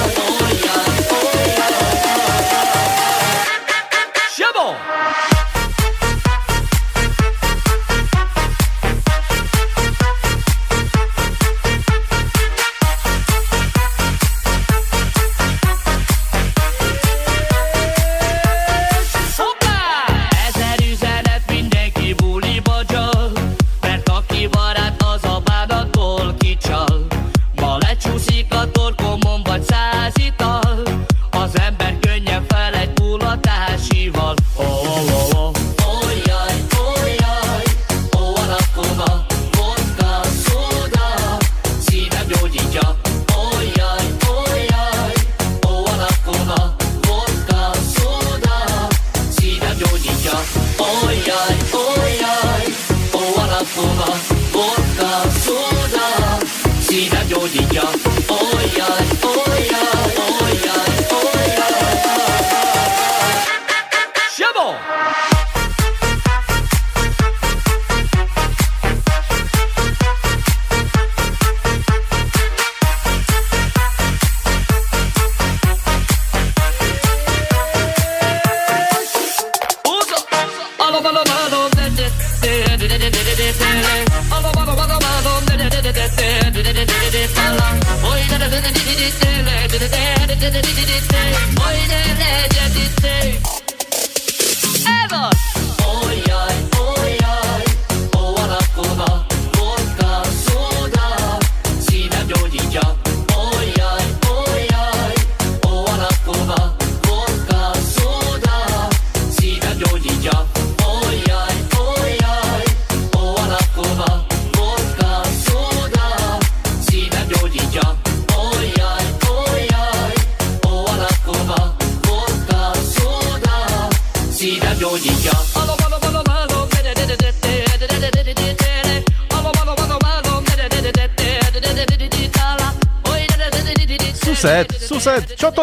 Gigi. 42.53 42.82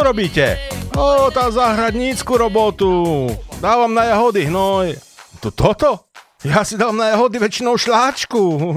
Robíte? 0.09 0.57
O, 0.97 1.29
tá 1.29 1.53
zahradnícku 1.53 2.33
robotu. 2.33 3.29
Dávam 3.61 3.93
na 3.93 4.09
jahody 4.09 4.49
hnoj. 4.49 4.97
To 5.39 5.53
toto? 5.53 6.09
Ja 6.41 6.65
si 6.65 6.81
dám 6.81 6.97
na 6.97 7.13
jahody 7.13 7.37
väčšinou 7.37 7.77
šláčku. 7.77 8.41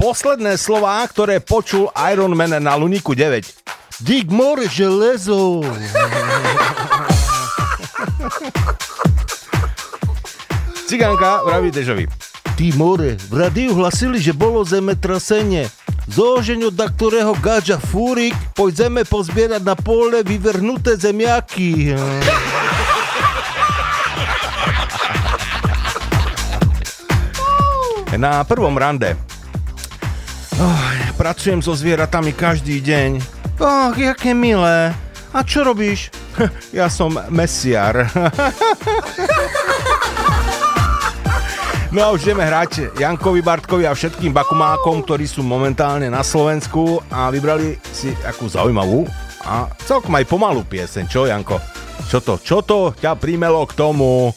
Posledné 0.00 0.56
slová, 0.56 1.04
ktoré 1.04 1.44
počul 1.44 1.92
Iron 2.08 2.32
Man 2.32 2.56
na 2.56 2.72
Luniku 2.78 3.12
9. 3.12 3.44
Dig 4.00 4.32
more 4.32 4.64
železo. 4.70 5.60
Cigánka 10.88 11.44
vraví 11.44 11.68
Dežovi. 11.68 12.08
Ty 12.56 12.72
more, 12.80 13.20
v 13.28 13.34
radiu 13.36 13.76
hlasili, 13.76 14.16
že 14.22 14.32
bolo 14.32 14.64
zemetrasenie. 14.64 15.68
Zožeň 16.08 16.72
od 16.72 16.80
ktorého 16.80 17.36
gadža 17.36 17.76
fúrik, 17.76 18.32
poď 18.56 18.88
zeme 18.88 19.02
pozbierať 19.04 19.60
na 19.60 19.76
pole 19.76 20.24
vyvrhnuté 20.24 20.96
zemiaky. 20.96 21.92
Na 28.16 28.40
prvom 28.42 28.72
rande. 28.74 29.14
Oh, 30.58 30.90
pracujem 31.20 31.60
so 31.62 31.76
zvieratami 31.76 32.32
každý 32.32 32.80
deň. 32.82 33.20
Oh, 33.60 33.92
jaké 33.94 34.32
milé. 34.32 34.96
A 35.36 35.44
čo 35.44 35.62
robíš? 35.62 36.08
Ja 36.72 36.86
som 36.86 37.18
mesiar. 37.28 38.06
No 41.88 42.04
a 42.04 42.12
už 42.12 42.28
ideme 42.28 42.44
hrať 42.44 43.00
Jankovi 43.00 43.40
Bartkovi 43.40 43.88
a 43.88 43.96
všetkým 43.96 44.28
bakumákom, 44.36 45.00
ktorí 45.08 45.24
sú 45.24 45.40
momentálne 45.40 46.12
na 46.12 46.20
Slovensku 46.20 47.00
a 47.08 47.32
vybrali 47.32 47.80
si 47.96 48.12
akú 48.28 48.44
zaujímavú 48.44 49.08
a 49.40 49.72
celkom 49.88 50.12
aj 50.12 50.28
pomalú 50.28 50.68
pieseň. 50.68 51.08
Čo, 51.08 51.24
Janko? 51.24 51.56
Čo 52.12 52.20
to? 52.20 52.34
Čo 52.44 52.60
to 52.60 52.78
ťa 52.92 53.16
prímelo 53.16 53.64
k 53.64 53.72
tomu? 53.72 54.36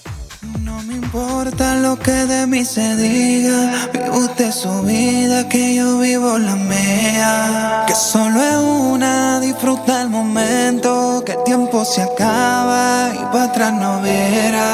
No 0.63 0.81
me 0.87 0.95
importa 0.95 1.75
lo 1.83 1.99
que 1.99 2.25
de 2.25 2.47
mí 2.47 2.65
se 2.65 2.95
diga, 2.95 3.91
vive 3.93 4.09
usted 4.09 4.51
su 4.51 4.81
vida, 4.81 5.47
que 5.47 5.75
yo 5.75 5.99
vivo 5.99 6.39
la 6.39 6.55
mía. 6.55 7.83
Que 7.85 7.93
solo 7.93 8.41
es 8.41 8.57
una, 8.57 9.39
disfruta 9.39 10.01
el 10.01 10.09
momento, 10.09 11.21
que 11.25 11.33
el 11.33 11.43
tiempo 11.43 11.85
se 11.85 12.01
acaba 12.01 13.11
y 13.13 13.23
para 13.27 13.43
atrás 13.43 13.73
no 13.73 14.01
viera. 14.01 14.67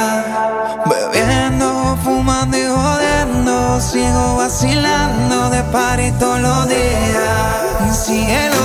Bebiendo, 0.86 1.77
fumando 2.04 2.58
y 2.58 2.66
jodiendo, 2.66 3.80
sigo 3.82 4.38
vacilando 4.38 5.50
de 5.50 5.64
party 5.64 6.12
todos 6.20 6.40
los 6.40 6.68
días. 6.68 8.06
Cielo. 8.06 8.56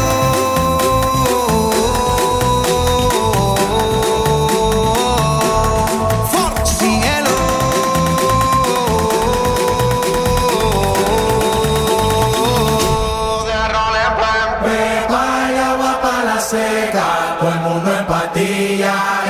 Cielo. 6.65 7.31
Y 13.45 13.53
para 16.03 16.25
la 16.25 16.41
seca, 16.41 17.37
todo 17.39 17.51
el 17.51 17.61
mundo 17.61 17.99
en 17.99 18.07
patilla 18.07 19.22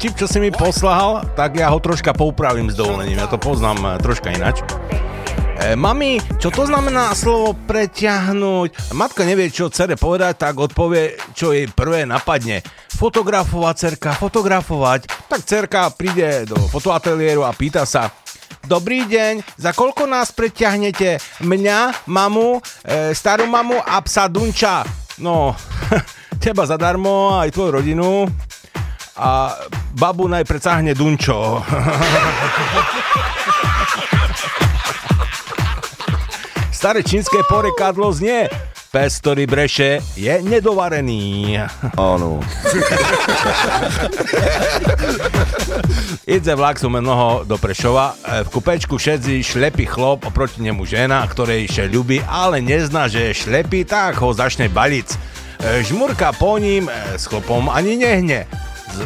Čip, 0.00 0.16
čo 0.16 0.24
si 0.24 0.40
mi 0.40 0.48
poslal, 0.48 1.28
tak 1.36 1.60
ja 1.60 1.68
ho 1.68 1.76
troška 1.76 2.16
poupravím 2.16 2.72
s 2.72 2.76
dovolením. 2.80 3.20
Ja 3.20 3.28
to 3.28 3.36
poznám 3.36 3.84
eh, 3.84 3.90
troška 4.00 4.32
inač. 4.32 4.64
E, 5.60 5.76
mami, 5.76 6.16
čo 6.40 6.48
to 6.48 6.64
znamená 6.64 7.12
slovo 7.12 7.52
preťahnuť? 7.68 8.96
Matka 8.96 9.28
nevie, 9.28 9.52
čo 9.52 9.68
cere 9.68 10.00
povedať, 10.00 10.40
tak 10.40 10.56
odpovie, 10.56 11.20
čo 11.36 11.52
jej 11.52 11.68
prvé 11.68 12.08
napadne. 12.08 12.64
Fotografovať, 12.96 13.74
cerka, 13.76 14.16
fotografovať. 14.16 15.28
Tak 15.28 15.44
cerka 15.44 15.92
príde 15.92 16.48
do 16.48 16.56
fotoateliéru 16.72 17.44
a 17.44 17.52
pýta 17.52 17.84
sa, 17.84 18.08
Dobrý 18.64 19.04
deň, 19.04 19.60
za 19.60 19.76
koľko 19.76 20.08
nás 20.08 20.32
preťahnete? 20.32 21.20
Mňa, 21.44 22.08
mamu, 22.08 22.60
e, 22.88 23.12
starú 23.12 23.44
mamu 23.44 23.76
a 23.84 24.00
psa 24.00 24.32
Dunča. 24.32 24.80
No, 25.20 25.52
teba 26.44 26.64
zadarmo, 26.64 27.36
aj 27.36 27.52
tvoju 27.52 27.84
rodinu. 27.84 28.24
A 29.20 29.52
babu 29.94 30.26
naj 30.30 30.44
preťahne 30.46 30.94
Dunčo. 30.94 31.62
Staré 36.70 37.04
čínske 37.04 37.44
porekadlo 37.44 38.08
znie 38.08 38.48
Pes, 38.90 39.22
ktorý 39.22 39.46
breše, 39.46 40.02
je 40.18 40.34
nedovarený. 40.42 41.54
Áno. 41.94 42.42
Idze 46.26 46.58
vlak 46.58 46.82
sú 46.82 46.90
mnoho 46.90 47.46
do 47.46 47.54
Prešova. 47.54 48.18
E, 48.18 48.42
V 48.42 48.58
kupečku 48.58 48.98
šedzi 48.98 49.46
šlepý 49.46 49.86
chlop, 49.86 50.26
oproti 50.26 50.58
nemu 50.66 50.82
žena, 50.90 51.22
ktorej 51.22 51.70
še 51.70 51.86
ľubí, 51.86 52.18
ale 52.26 52.58
nezná, 52.58 53.06
že 53.06 53.30
je 53.30 53.46
šlepý, 53.46 53.86
tak 53.86 54.18
ho 54.18 54.34
začne 54.34 54.66
baliť. 54.66 55.06
E, 55.06 55.16
Žmurka 55.86 56.34
po 56.34 56.58
ním 56.58 56.90
e, 56.90 57.14
s 57.14 57.30
chlopom 57.30 57.70
ani 57.70 57.94
nehne. 57.94 58.50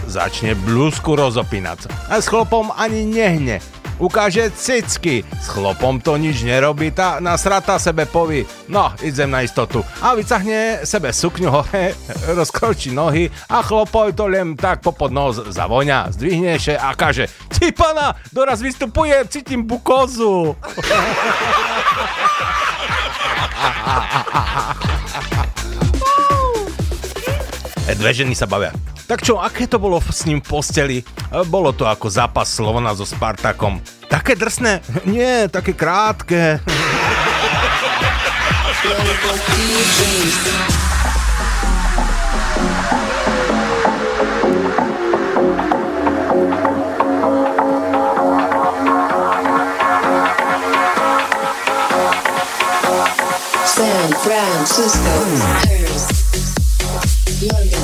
Začne 0.08 0.54
blúzku 0.54 1.16
rozopínať. 1.16 1.88
A 2.08 2.20
s 2.20 2.30
chlopom 2.30 2.70
ani 2.74 3.04
nehne. 3.04 3.60
Ukáže 4.02 4.50
cicky. 4.50 5.22
S 5.38 5.54
chlopom 5.54 6.02
to 6.02 6.18
nič 6.18 6.42
nerobí, 6.42 6.90
tá 6.90 7.22
nasrata 7.22 7.78
sebe 7.78 8.10
poví, 8.10 8.42
no, 8.66 8.90
idem 8.98 9.30
na 9.30 9.46
istotu. 9.46 9.86
A 10.02 10.18
vycahne 10.18 10.82
sebe 10.82 11.14
sukňu 11.14 11.46
hore, 11.46 11.94
rozkročí 12.34 12.90
nohy 12.90 13.30
a 13.46 13.62
chlopoj 13.62 14.10
to 14.10 14.26
len 14.26 14.58
tak 14.58 14.82
popod 14.82 15.14
nos 15.14 15.38
zavoňa, 15.38 16.10
zdvihne 16.10 16.58
še 16.58 16.74
a 16.74 16.90
kaže, 16.98 17.30
ty 17.54 17.70
pana, 17.70 18.18
doraz 18.34 18.58
vystupuje, 18.58 19.14
cítim 19.30 19.62
bukozu. 19.62 20.58
Dve 27.94 28.10
ženy 28.10 28.34
sa 28.34 28.50
bavia. 28.50 28.74
Tak 29.04 29.20
čo, 29.20 29.36
aké 29.36 29.68
to 29.68 29.76
bolo 29.76 30.00
s 30.00 30.24
ním 30.24 30.40
v 30.40 30.48
posteli? 30.48 30.96
E, 31.00 31.04
Bolo 31.44 31.76
to 31.76 31.84
ako 31.84 32.08
zápas 32.08 32.48
Slovana 32.48 32.96
so 32.96 33.04
Spartakom. 33.04 33.76
Také 34.08 34.32
drsné? 34.32 34.80
Nie, 35.04 35.48
také 35.52 35.76
krátke. 35.76 36.64
San 53.64 54.10
Francisco, 54.22 55.14
Paris, 55.40 56.04
London, 57.42 57.83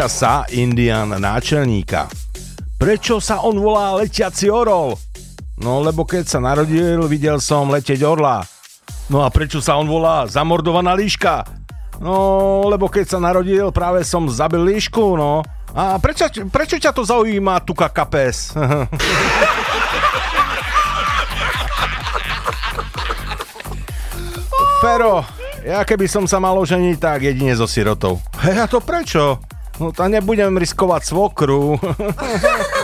Pýta 0.00 0.16
sa 0.16 0.48
Indian 0.56 1.12
náčelníka. 1.12 2.08
Prečo 2.80 3.20
sa 3.20 3.44
on 3.44 3.60
volá 3.60 4.00
letiaci 4.00 4.48
orol? 4.48 4.96
No 5.60 5.84
lebo 5.84 6.08
keď 6.08 6.24
sa 6.24 6.40
narodil, 6.40 7.04
videl 7.04 7.36
som 7.36 7.68
letieť 7.68 8.00
orla. 8.08 8.40
No 9.12 9.20
a 9.20 9.28
prečo 9.28 9.60
sa 9.60 9.76
on 9.76 9.84
volá 9.84 10.24
zamordovaná 10.24 10.96
líška? 10.96 11.44
No, 12.00 12.64
lebo 12.64 12.88
keď 12.88 13.12
sa 13.12 13.20
narodil, 13.20 13.68
práve 13.76 14.00
som 14.00 14.24
zabil 14.24 14.72
líšku, 14.72 15.20
no. 15.20 15.44
A 15.76 16.00
prečo, 16.00 16.24
prečo 16.48 16.80
ťa 16.80 16.96
to 16.96 17.04
zaujíma, 17.04 17.60
tuka 17.60 17.92
kapes? 17.92 18.56
Fero, 24.80 25.28
ja 25.60 25.84
keby 25.84 26.08
som 26.08 26.24
sa 26.24 26.40
mal 26.40 26.56
oženiť, 26.56 26.96
tak 26.96 27.28
jedine 27.28 27.52
so 27.52 27.68
sirotou. 27.68 28.16
Hej, 28.40 28.64
a 28.64 28.66
to 28.66 28.80
prečo? 28.80 29.49
No 29.80 29.96
to 29.96 30.04
nebudem 30.12 30.60
riskovať 30.60 31.02
svokru. 31.08 31.80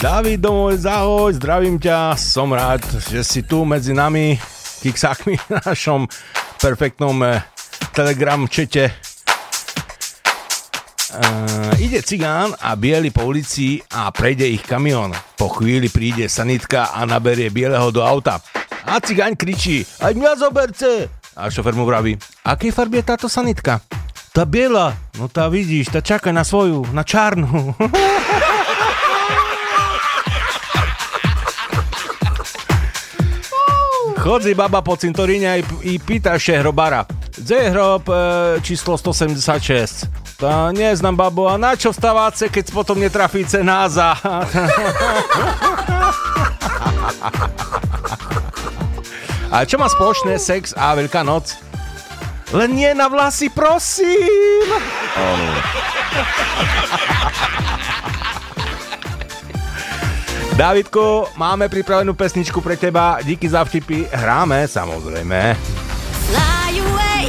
David 0.00 0.40
môj, 0.48 0.80
ahoj, 0.88 1.36
zdravím 1.36 1.76
ťa, 1.76 2.16
som 2.16 2.48
rád, 2.48 2.80
že 3.12 3.20
si 3.20 3.44
tu 3.44 3.68
medzi 3.68 3.92
nami, 3.92 4.32
kiksákmi 4.80 5.36
v 5.36 5.48
našom 5.60 6.08
perfektnom 6.56 7.20
eh, 7.20 7.44
telegram 7.92 8.48
čete. 8.48 8.96
Uh, 11.12 11.76
ide 11.84 12.00
cigán 12.00 12.56
a 12.64 12.80
biely 12.80 13.12
po 13.12 13.28
ulici 13.28 13.76
a 13.92 14.08
prejde 14.08 14.48
ich 14.48 14.64
kamión. 14.64 15.12
Po 15.36 15.52
chvíli 15.52 15.92
príde 15.92 16.32
sanitka 16.32 16.96
a 16.96 17.04
naberie 17.04 17.52
bieleho 17.52 17.92
do 17.92 18.00
auta. 18.00 18.40
A 18.88 19.04
cigáň 19.04 19.36
kričí, 19.36 19.84
aj 20.00 20.16
mňa 20.16 20.32
zoberte! 20.40 21.12
A 21.36 21.52
šofer 21.52 21.76
mu 21.76 21.84
vraví, 21.84 22.16
akej 22.48 22.72
farby 22.72 23.04
je 23.04 23.10
táto 23.12 23.28
sanitka? 23.28 23.84
Tá 24.32 24.48
biela, 24.48 24.96
no 25.20 25.28
tá 25.28 25.44
vidíš, 25.52 25.92
tá 25.92 26.00
čaká 26.00 26.32
na 26.32 26.40
svoju, 26.40 26.88
na 26.96 27.04
čárnu. 27.04 27.76
Chodzi 34.20 34.52
baba 34.52 34.84
po 34.84 35.00
cintoríne 35.00 35.64
i, 35.64 35.96
i 35.96 35.96
pýta 35.96 36.36
ešte 36.36 36.60
hrobára. 36.60 37.08
Kde 37.40 37.56
je 37.56 37.72
hrob 37.72 38.04
e, 38.04 38.12
číslo 38.60 39.00
176? 39.00 40.12
To 40.44 40.68
neznám 40.76 41.16
babu, 41.16 41.48
a 41.48 41.56
na 41.56 41.72
čo 41.72 41.88
vstávate, 41.88 42.52
keď 42.52 42.68
potom 42.68 43.00
netrafíte 43.00 43.64
náza? 43.64 44.12
a 49.56 49.64
čo 49.64 49.80
má 49.80 49.88
spoločné 49.88 50.36
sex 50.36 50.76
a 50.76 50.92
Veľká 51.00 51.24
noc? 51.24 51.56
Len 52.52 52.76
nie 52.76 52.92
na 52.92 53.08
vlasy, 53.08 53.48
prosím! 53.48 54.68
Davidku, 60.58 61.26
máme 61.38 61.68
pripravenú 61.70 62.14
pesničku 62.14 62.60
pre 62.60 62.76
teba. 62.76 63.18
Díky 63.22 63.48
za 63.48 63.64
vtipy. 63.64 64.06
Hráme, 64.12 64.68
samozrejme. 64.68 65.56
Fly 66.30 66.70
away, 66.78 67.24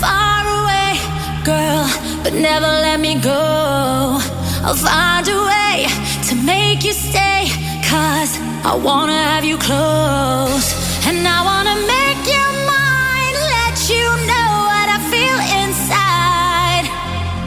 far 0.00 0.44
away, 0.46 0.96
girl, 1.44 1.84
but 2.22 2.32
never 2.32 2.68
let 2.80 3.00
me 3.00 3.18
go. 3.20 4.20
I'll 4.64 4.76
find 4.76 5.28
a 5.28 5.38
way 5.44 5.88
to 6.28 6.36
make 6.36 6.84
you 6.84 6.92
stay, 6.92 7.48
cause 7.88 8.36
I 8.64 8.76
wanna 8.76 9.16
have 9.16 9.44
you 9.44 9.56
close. 9.56 10.72
And 11.08 11.24
I 11.26 11.40
wanna 11.42 11.76
make 11.84 12.22
you 12.28 12.44
mine, 12.68 13.36
let 13.50 13.76
you 13.88 14.04
know 14.28 14.50
what 14.68 14.86
I 14.88 14.98
feel 15.08 15.38
inside. 15.64 16.86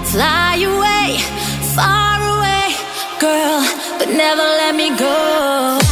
Fly 0.10 0.62
away, 0.66 1.22
far 1.74 2.02
away, 2.10 2.13
girl, 3.24 3.62
but 4.00 4.10
never 4.10 4.42
let 4.42 4.76
me 4.76 4.90
go. 4.98 5.83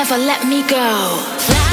Never 0.00 0.16
let 0.16 0.46
me 0.48 0.62
go. 0.66 1.69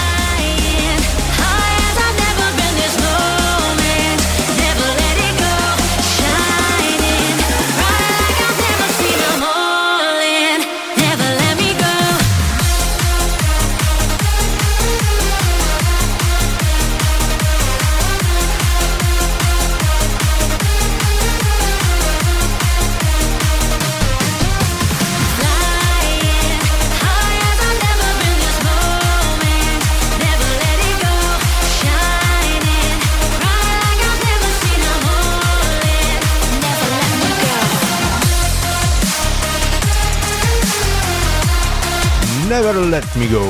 Never 42.57 42.89
Let 42.89 43.05
Me 43.13 43.29
Go. 43.29 43.45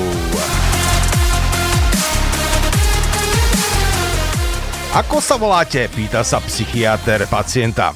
Ako 5.00 5.24
sa 5.24 5.40
voláte? 5.40 5.88
Pýta 5.96 6.28
sa 6.28 6.44
psychiatr 6.44 7.24
pacienta. 7.32 7.96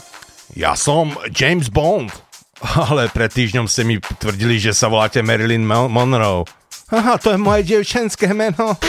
Ja 0.55 0.71
som 0.79 1.11
James 1.35 1.67
Bond. 1.67 2.15
Ale 2.87 3.11
pred 3.11 3.27
týždňom 3.27 3.67
ste 3.67 3.83
mi 3.83 3.99
tvrdili, 3.99 4.55
že 4.55 4.71
sa 4.71 4.87
voláte 4.87 5.19
Marilyn 5.19 5.67
Mon- 5.67 5.91
Monroe. 5.91 6.47
Aha, 6.95 7.19
to 7.19 7.35
je 7.35 7.39
moje 7.43 7.67
dievčenské 7.67 8.31
meno. 8.31 8.79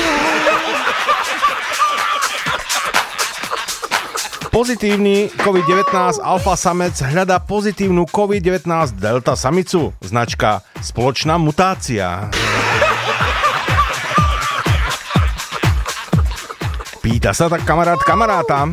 Pozitívny 4.53 5.32
COVID-19 5.32 6.20
alfa 6.20 6.61
samec 6.61 6.92
hľadá 7.00 7.40
pozitívnu 7.40 8.05
COVID-19 8.05 8.68
delta 9.00 9.32
samicu. 9.32 9.96
Značka 10.05 10.61
spoločná 10.76 11.40
mutácia. 11.40 12.28
Pýta 17.00 17.32
sa 17.32 17.48
tak 17.48 17.64
kamarát 17.64 17.96
kamaráta. 18.05 18.68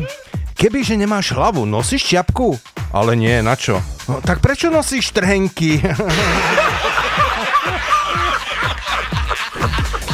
Kebyže 0.52 1.00
nemáš 1.00 1.32
hlavu, 1.32 1.64
nosíš 1.64 2.12
čiapku? 2.12 2.60
Ale 2.92 3.16
nie, 3.16 3.40
na 3.40 3.56
čo? 3.56 3.80
No, 4.04 4.20
tak 4.20 4.44
prečo 4.44 4.68
nosíš 4.68 5.16
trhenky? 5.16 5.80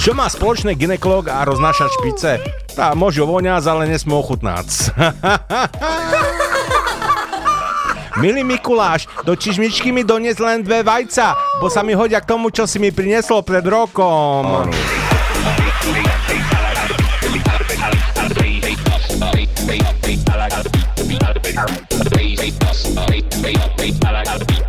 Čo 0.07 0.15
má 0.15 0.31
spoločné 0.31 0.79
ginekolog 0.79 1.27
a 1.27 1.43
roznášač 1.43 1.91
špice? 1.99 2.39
Tá 2.77 2.93
môžu 2.93 3.25
voňať, 3.25 3.73
ale 3.73 3.89
nesmú 3.89 4.21
ochutnáť. 4.21 4.93
Milý 8.21 8.45
Mikuláš, 8.45 9.09
do 9.25 9.33
čižmičky 9.33 9.97
mi 9.97 10.05
donies 10.05 10.37
len 10.37 10.61
dve 10.61 10.85
vajca, 10.85 11.33
bo 11.57 11.73
sa 11.73 11.81
mi 11.81 11.97
hodia 11.97 12.21
k 12.21 12.29
tomu, 12.29 12.53
čo 12.53 12.69
si 12.69 12.77
mi 12.77 12.93
priniesol 12.93 13.41
pred 13.41 13.65
rokom. 13.65 14.69
Bass 24.37 24.66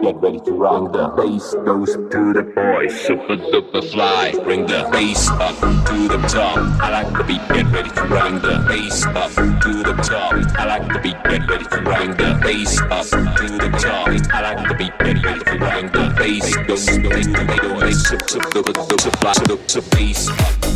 get 0.00 0.16
ready 0.16 0.40
to 0.40 0.52
run 0.52 0.92
the 0.92 1.08
bass 1.16 1.54
goes 1.64 1.92
to 1.94 2.32
the 2.32 2.42
boys. 2.54 3.00
Super 3.00 3.36
duper 3.36 3.82
fly, 3.92 4.32
bring 4.44 4.66
the 4.66 4.88
bass 4.92 5.28
up 5.30 5.56
to 5.60 6.08
the 6.08 6.18
top. 6.28 6.58
I 6.80 6.90
like 6.90 7.12
the 7.12 7.24
beat, 7.24 7.48
get 7.48 7.66
ready 7.72 7.90
to 7.90 8.02
run 8.04 8.34
the 8.42 8.64
bass 8.68 9.04
up 9.06 9.30
to 9.34 9.82
the 9.82 9.94
top. 10.02 10.34
I 10.58 10.66
like 10.66 10.92
the 10.92 10.98
beat, 11.00 11.22
get 11.24 11.48
ready 11.48 11.64
to 11.64 11.80
run 11.82 12.10
the 12.16 12.38
bass 12.42 12.80
up 12.80 13.36
to 13.36 13.46
the 13.46 13.70
top. 13.78 14.08
I 14.32 14.40
like 14.42 14.68
the 14.68 14.74
beat, 14.74 14.98
get 14.98 15.24
ready 15.24 15.44
to 15.44 15.58
run 15.58 15.86
the 15.86 16.14
bass 16.16 16.56
goes 16.66 16.86
to 16.86 17.00
the 17.00 17.78
boys. 17.80 18.08
Super 18.08 18.62
duper 18.62 19.20
fly, 19.20 19.32
duper 19.32 19.90
bass 19.96 20.28
up 20.28 20.75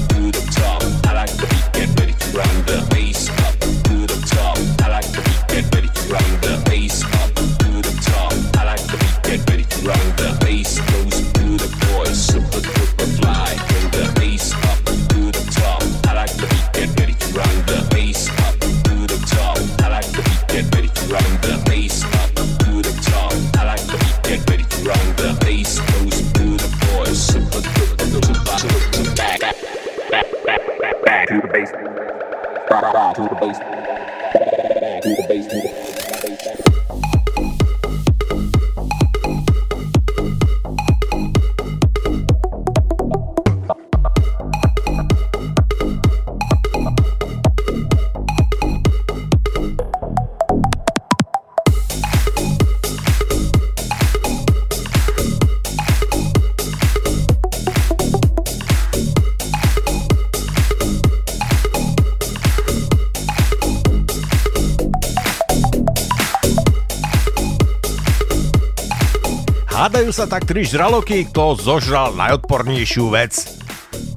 Hádajú 70.10 70.26
sa 70.26 70.34
tak 70.34 70.42
tri 70.42 70.66
žraloky, 70.66 71.30
kto 71.30 71.54
zožral 71.54 72.18
najodpornejšiu 72.18 73.14
vec. 73.14 73.46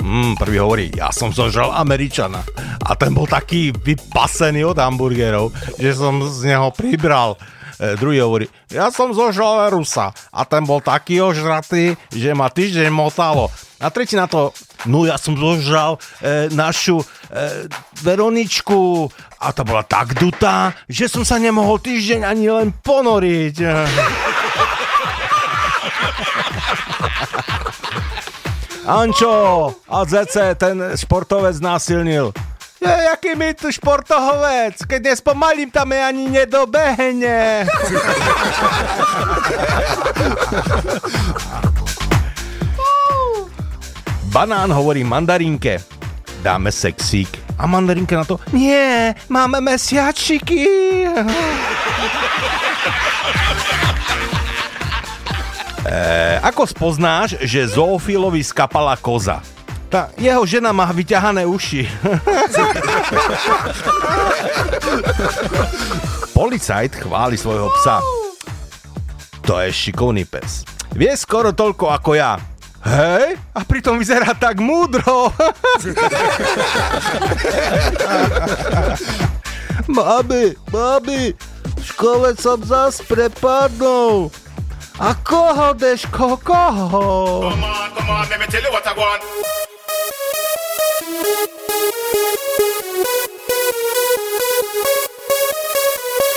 Mm, 0.01 0.41
prvý 0.41 0.57
hovorí, 0.57 0.85
ja 0.89 1.13
som 1.13 1.29
zožral 1.29 1.69
Američana. 1.69 2.41
A 2.81 2.97
ten 2.97 3.13
bol 3.13 3.29
taký 3.29 3.69
vypasený 3.69 4.65
od 4.65 4.81
hamburgerov, 4.81 5.53
že 5.77 5.93
som 5.93 6.17
z 6.25 6.49
neho 6.49 6.73
pribral. 6.73 7.37
E, 7.77 7.93
druhý 7.93 8.25
hovorí, 8.25 8.49
ja 8.73 8.89
som 8.89 9.13
zožral 9.13 9.69
Rusa. 9.69 10.09
A 10.33 10.41
ten 10.49 10.65
bol 10.65 10.81
taký 10.81 11.21
ožratý, 11.21 11.93
že 12.09 12.33
ma 12.33 12.49
týždeň 12.49 12.89
motalo. 12.89 13.53
A 13.77 13.93
tretí 13.93 14.17
na 14.17 14.25
to, 14.25 14.49
no 14.89 15.05
ja 15.05 15.21
som 15.21 15.37
zožral 15.37 16.01
e, 16.25 16.49
našu 16.57 17.05
e, 17.05 17.05
Veroničku 18.01 19.13
a 19.37 19.53
tá 19.53 19.61
bola 19.61 19.85
tak 19.85 20.17
dutá, 20.17 20.73
že 20.89 21.05
som 21.05 21.21
sa 21.21 21.37
nemohol 21.37 21.77
týždeň 21.77 22.25
ani 22.25 22.49
len 22.49 22.73
ponoriť. 22.81 23.55
Ančo 28.83 29.71
a 29.87 30.03
ZC 30.03 30.59
ten 30.59 30.75
športovec 30.99 31.55
násilnil. 31.63 32.35
Je, 32.83 32.91
jaký 32.91 33.31
mi 33.39 33.55
tu 33.55 33.71
športohovec, 33.71 34.75
keď 34.83 35.15
nespomalím 35.15 35.71
tam 35.71 35.87
je 35.87 36.03
ani 36.03 36.27
nedobehne. 36.27 37.63
Banán 44.35 44.67
hovorí 44.75 45.07
mandarínke. 45.07 45.79
Dáme 46.43 46.75
sexík. 46.75 47.31
A 47.55 47.63
mandarínke 47.63 48.19
na 48.19 48.27
to, 48.27 48.35
nie, 48.51 49.15
máme 49.31 49.63
mesiačiky. 49.63 50.67
E, 55.83 56.39
ako 56.39 56.63
spoznáš, 56.63 57.35
že 57.43 57.67
zoofílovi 57.67 58.39
skapala 58.39 58.95
koza? 58.95 59.43
Tá, 59.91 60.09
jeho 60.17 60.41
žena 60.47 60.71
má 60.73 60.87
vyťahané 60.89 61.43
uši. 61.45 61.85
Policajt 66.33 67.03
chváli 67.03 67.37
svojho 67.37 67.69
psa. 67.77 68.01
To 69.43 69.59
je 69.59 69.69
šikovný 69.69 70.25
pes. 70.25 70.63
Vie 70.95 71.11
skoro 71.19 71.51
toľko 71.51 71.91
ako 71.93 72.15
ja. 72.15 72.39
Hej? 72.83 73.37
A 73.53 73.61
pritom 73.67 73.99
vyzerá 73.99 74.31
tak 74.33 74.63
múdro. 74.63 75.29
babi, 79.91 80.55
babi, 80.71 81.35
v 81.77 81.83
škole 81.83 82.35
som 82.39 82.59
zas 82.63 83.03
prepadnul. 83.03 84.31
A 84.99 85.15
koho, 85.23 85.73
Deško, 85.73 86.37
koho? 86.37 87.49
Come 87.49 87.63
on, 87.63 87.91
come 87.95 88.09
on, 88.09 88.29
let 88.29 88.39
me 88.39 88.45
tell 88.45 88.61
you 88.61 88.71
what 88.71 88.85
I 88.85 88.93
want. 88.93 89.23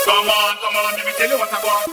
Come 0.05 0.29
on, 0.29 0.55
come 0.57 0.75
on, 0.75 0.93
let 0.95 1.05
me 1.05 1.11
tell 1.17 1.29
you 1.29 1.37
what 1.37 1.53
I 1.53 1.63
want. 1.63 1.87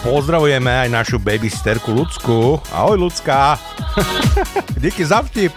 Pozdravujeme 0.00 0.72
aj 0.86 0.88
našu 0.88 1.18
babysterku 1.20 1.92
Lucku. 1.92 2.60
Ahoj, 2.72 2.96
Lucka. 2.96 3.58
Díky 4.82 5.04
za 5.04 5.20
vtip. 5.22 5.52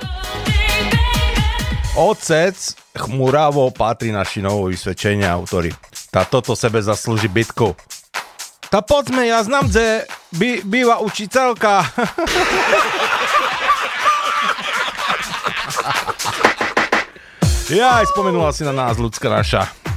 Otec 1.95 2.55
chmuravo 2.97 3.71
patrí 3.71 4.11
naši 4.11 4.41
novo 4.41 4.67
vysvedčenia 4.67 5.31
autory. 5.31 5.71
Tá 6.11 6.25
toto 6.27 6.55
sebe 6.57 6.81
zaslúži 6.83 7.31
bitku. 7.31 7.75
Tá 8.67 8.81
poďme, 8.81 9.29
ja 9.29 9.45
znam, 9.45 9.69
že 9.69 10.09
by, 10.33 10.65
býva 10.65 10.97
učiteľka. 11.05 11.85
ja 17.77 18.01
aj 18.01 18.09
spomenula 18.09 18.49
si 18.49 18.65
na 18.65 18.73
nás, 18.73 18.97
ľudská 18.97 19.29
naša. 19.29 19.92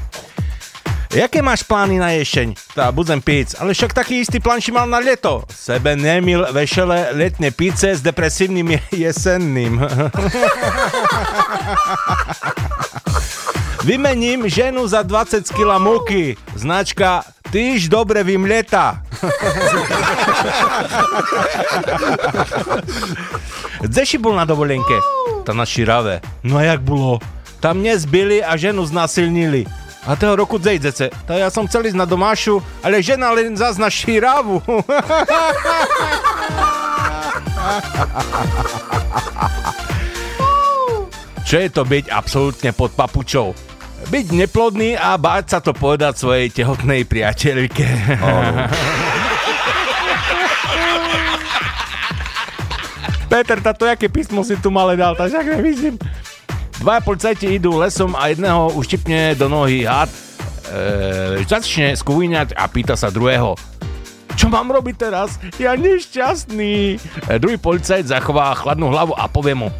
Jaké 1.17 1.41
máš 1.41 1.64
plány 1.64 1.97
na 1.97 2.12
ješeň? 2.12 2.77
Tá 2.77 2.93
budem 2.93 3.25
piť, 3.25 3.57
ale 3.57 3.73
však 3.73 3.97
taký 3.97 4.21
istý 4.21 4.37
plán 4.37 4.61
si 4.61 4.69
mal 4.69 4.85
na 4.85 5.01
leto. 5.01 5.49
Sebe 5.49 5.97
nemil 5.97 6.45
vešele 6.53 7.17
letné 7.17 7.49
pice 7.57 7.97
s 7.97 8.05
depresívnym 8.05 8.77
je- 8.77 8.83
jesenným. 9.09 9.81
Vymením 13.87 14.51
ženu 14.51 14.83
za 14.85 15.01
20 15.07 15.47
kg 15.57 15.81
múky. 15.81 16.37
Značka 16.53 17.25
Tyž 17.47 17.87
dobre 17.89 18.27
vím 18.27 18.43
leta. 18.45 19.01
Kde 23.87 24.03
si 24.03 24.19
bol 24.19 24.35
na 24.35 24.43
dovolenke? 24.43 24.99
Tá 25.47 25.55
na 25.55 25.62
Širave. 25.62 26.19
No 26.43 26.59
a 26.59 26.67
jak 26.67 26.83
bolo? 26.83 27.23
Tam 27.62 27.79
mne 27.79 27.95
zbili 27.95 28.43
a 28.43 28.59
ženu 28.59 28.83
znasilnili. 28.83 29.62
A 30.07 30.17
toho 30.17 30.39
roku 30.39 30.59
dzejdece. 30.59 31.11
To 31.27 31.35
ja 31.35 31.51
som 31.51 31.67
chcel 31.67 31.91
ísť 31.91 31.99
na 31.99 32.07
domášu, 32.07 32.63
ale 32.79 33.03
žena 33.03 33.35
len 33.35 33.59
zás 33.59 33.75
na 33.75 33.91
Širavu. 33.91 34.63
Čo 41.47 41.63
je 41.63 41.71
to 41.71 41.83
byť 41.87 42.11
absolútne 42.11 42.71
pod 42.75 42.91
papučou? 42.95 43.55
Byť 44.11 44.27
neplodný 44.35 44.99
a 44.99 45.19
báť 45.19 45.45
sa 45.55 45.59
to 45.63 45.75
povedať 45.75 46.19
svojej 46.19 46.51
tehotnej 46.51 47.07
priateľke. 47.07 47.87
Peter, 53.27 53.59
táto 53.59 53.87
jaké 53.87 54.07
písmo 54.07 54.47
si 54.47 54.55
tu 54.59 54.71
malé 54.71 54.95
dal, 54.95 55.19
takže 55.19 55.39
ak 55.43 55.47
nevidím. 55.59 55.99
Dvaja 56.77 57.01
policajti 57.01 57.57
idú 57.57 57.81
lesom 57.81 58.12
a 58.12 58.29
jedného 58.29 58.68
uštipne 58.77 59.33
do 59.41 59.49
nohy 59.49 59.89
had. 59.89 60.12
E, 60.68 61.41
začne 61.49 61.97
skúňať 61.97 62.53
a 62.53 62.68
pýta 62.68 62.93
sa 62.93 63.09
druhého. 63.09 63.57
Čo 64.37 64.53
mám 64.53 64.68
robiť 64.68 64.95
teraz? 65.01 65.41
Ja 65.57 65.72
nešťastný. 65.72 67.01
E, 67.01 67.41
druhý 67.41 67.57
policajt 67.57 68.12
zachová 68.12 68.53
chladnú 68.53 68.93
hlavu 68.93 69.16
a 69.16 69.24
povie 69.24 69.57
mu. 69.57 69.72
E, 69.72 69.74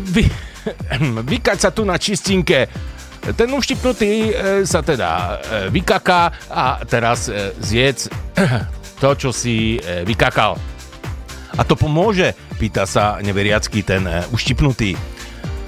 vy, 0.00 0.24
vykať 1.36 1.58
sa 1.60 1.68
tu 1.68 1.84
na 1.84 2.00
čistinke. 2.00 2.64
Ten 3.36 3.52
uštipnutý 3.52 4.32
e, 4.32 4.32
sa 4.64 4.80
teda 4.80 5.10
e, 5.12 5.34
vykaká 5.68 6.48
a 6.48 6.80
teraz 6.88 7.28
e, 7.28 7.52
zjedz 7.60 8.08
to, 9.02 9.12
čo 9.12 9.28
si 9.28 9.76
e, 9.76 10.08
vykakal. 10.08 10.75
A 11.56 11.64
to 11.64 11.72
pomôže? 11.72 12.36
Pýta 12.60 12.84
sa 12.84 13.16
neveriacký 13.24 13.80
ten 13.80 14.04
e, 14.04 14.28
uštipnutý. 14.28 14.92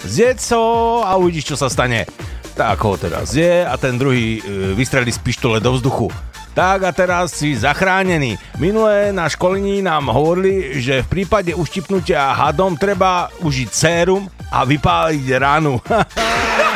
Zjedz 0.05 0.53
ho 0.53 1.01
a 1.01 1.17
uvidíš, 1.17 1.53
čo 1.53 1.57
sa 1.57 1.73
stane. 1.73 2.05
Tak 2.53 2.79
ho 2.85 2.95
teraz 3.01 3.33
zje 3.33 3.65
a 3.65 3.75
ten 3.81 3.97
druhý 3.97 4.39
e, 4.39 4.41
vystrelí 4.77 5.09
z 5.09 5.21
pištole 5.21 5.65
do 5.65 5.73
vzduchu. 5.73 6.13
Tak 6.53 6.85
a 6.85 6.93
teraz 6.93 7.39
si 7.39 7.55
zachránený. 7.55 8.35
Minulé 8.59 9.15
na 9.15 9.31
školení 9.31 9.79
nám 9.79 10.11
hovorili, 10.11 10.83
že 10.83 11.07
v 11.07 11.23
prípade 11.23 11.55
uštipnutia 11.55 12.35
hadom 12.35 12.75
treba 12.75 13.31
užiť 13.41 13.69
sérum 13.71 14.27
a 14.51 14.67
vypáliť 14.67 15.27
ránu. 15.39 15.79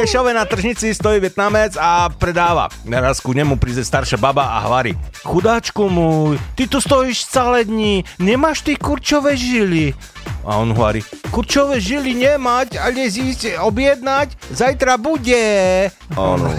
Prešove 0.00 0.32
na 0.34 0.48
tržnici 0.48 0.94
stojí 0.94 1.20
Vietnamec 1.20 1.76
a 1.76 2.08
predáva. 2.08 2.72
Raz 2.88 3.20
ku 3.20 3.36
nemu 3.36 3.60
príde 3.60 3.84
staršia 3.84 4.16
baba 4.16 4.56
a 4.56 4.64
hvarí. 4.64 4.96
Chudáčku 5.20 5.92
môj, 5.92 6.40
ty 6.56 6.64
tu 6.64 6.80
stojíš 6.80 7.28
celé 7.28 7.68
dní, 7.68 8.08
nemáš 8.16 8.64
ty 8.64 8.80
kurčové 8.80 9.36
žily. 9.36 9.92
A 10.48 10.56
on 10.56 10.72
hovorí, 10.72 11.04
kurčové 11.28 11.84
žily 11.84 12.16
nemať, 12.16 12.80
ale 12.80 13.12
zísť 13.12 13.60
objednať, 13.60 14.40
zajtra 14.48 14.96
bude. 14.96 15.92
Ono. 16.16 16.48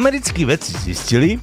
Americkí 0.00 0.48
vedci 0.48 0.72
zistili, 0.80 1.36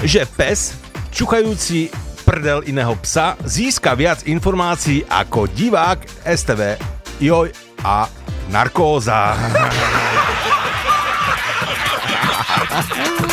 že 0.00 0.24
pes, 0.24 0.80
čukajúci 1.12 1.92
prdel 2.32 2.64
iného 2.64 2.96
psa, 3.04 3.36
získa 3.44 3.92
viac 3.92 4.24
informácií 4.24 5.04
ako 5.04 5.44
divák 5.52 6.00
STV, 6.24 6.80
joj 7.20 7.52
a 7.84 8.08
narkóza. 8.48 9.36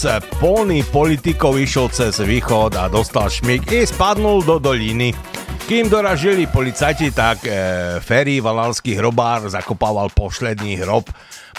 Serus, 0.00 0.24
polný 0.40 0.80
politikov 0.80 1.60
išiel 1.60 1.92
cez 1.92 2.24
východ 2.24 2.72
a 2.72 2.88
dostal 2.88 3.28
šmík 3.28 3.68
i 3.68 3.84
spadnul 3.84 4.40
do 4.40 4.56
doliny. 4.56 5.12
Kým 5.68 5.92
doražili 5.92 6.48
policajti, 6.48 7.12
tak 7.12 7.44
e, 7.44 7.52
Ferry, 8.00 8.40
valalský 8.40 8.96
hrobár, 8.96 9.44
zakopával 9.52 10.08
posledný 10.08 10.80
hrob. 10.80 11.04